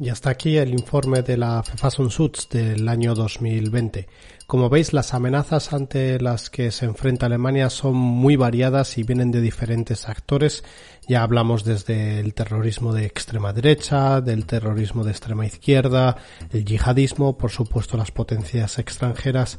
Y 0.00 0.10
hasta 0.10 0.30
aquí 0.30 0.56
el 0.56 0.70
informe 0.70 1.22
de 1.22 1.36
la 1.36 1.60
Verfassungsschutz 1.60 2.48
del 2.50 2.88
año 2.88 3.16
2020. 3.16 4.08
Como 4.48 4.70
veis, 4.70 4.94
las 4.94 5.12
amenazas 5.12 5.74
ante 5.74 6.18
las 6.18 6.48
que 6.48 6.70
se 6.70 6.86
enfrenta 6.86 7.26
Alemania 7.26 7.68
son 7.68 7.96
muy 7.96 8.36
variadas 8.36 8.96
y 8.96 9.02
vienen 9.02 9.30
de 9.30 9.42
diferentes 9.42 10.08
actores. 10.08 10.64
Ya 11.06 11.22
hablamos 11.22 11.64
desde 11.64 12.18
el 12.18 12.32
terrorismo 12.32 12.94
de 12.94 13.04
extrema 13.04 13.52
derecha, 13.52 14.22
del 14.22 14.46
terrorismo 14.46 15.04
de 15.04 15.10
extrema 15.10 15.44
izquierda, 15.44 16.16
el 16.50 16.64
yihadismo, 16.64 17.36
por 17.36 17.50
supuesto 17.50 17.98
las 17.98 18.10
potencias 18.10 18.78
extranjeras 18.78 19.58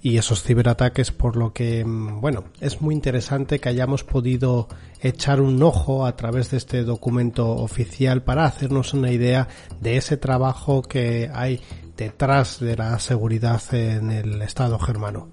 y 0.00 0.16
esos 0.16 0.42
ciberataques, 0.42 1.10
por 1.10 1.36
lo 1.36 1.52
que, 1.52 1.84
mm, 1.84 2.22
bueno, 2.22 2.44
es 2.60 2.80
muy 2.80 2.94
interesante 2.94 3.58
que 3.58 3.68
hayamos 3.68 4.04
podido 4.04 4.68
echar 5.02 5.42
un 5.42 5.62
ojo 5.62 6.06
a 6.06 6.16
través 6.16 6.50
de 6.50 6.56
este 6.56 6.82
documento 6.84 7.46
oficial 7.50 8.22
para 8.22 8.46
hacernos 8.46 8.94
una 8.94 9.10
idea 9.10 9.48
de 9.82 9.98
ese 9.98 10.16
trabajo 10.16 10.80
que 10.80 11.30
hay 11.34 11.60
detrás 12.00 12.60
de 12.60 12.76
la 12.76 12.98
seguridad 12.98 13.62
en 13.74 14.10
el 14.10 14.40
Estado 14.40 14.78
germano. 14.78 15.28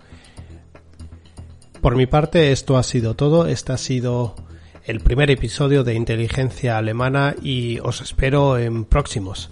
Por 1.82 1.96
mi 1.96 2.08
parte, 2.08 2.52
esto 2.52 2.78
ha 2.78 2.84
sido 2.84 3.16
todo. 3.16 3.48
Este 3.48 3.72
ha 3.72 3.78
sido 3.78 4.36
el 4.84 5.00
primer 5.00 5.32
episodio 5.32 5.86
de 5.86 5.94
Inteligencia 5.94 6.78
Alemana 6.78 7.36
y 7.42 7.80
os 7.80 8.02
espero 8.02 8.58
en 8.58 8.84
próximos. 8.84 9.50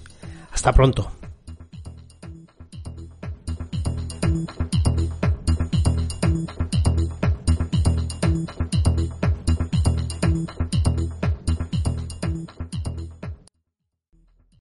Hasta 0.52 0.74
pronto. 0.74 1.10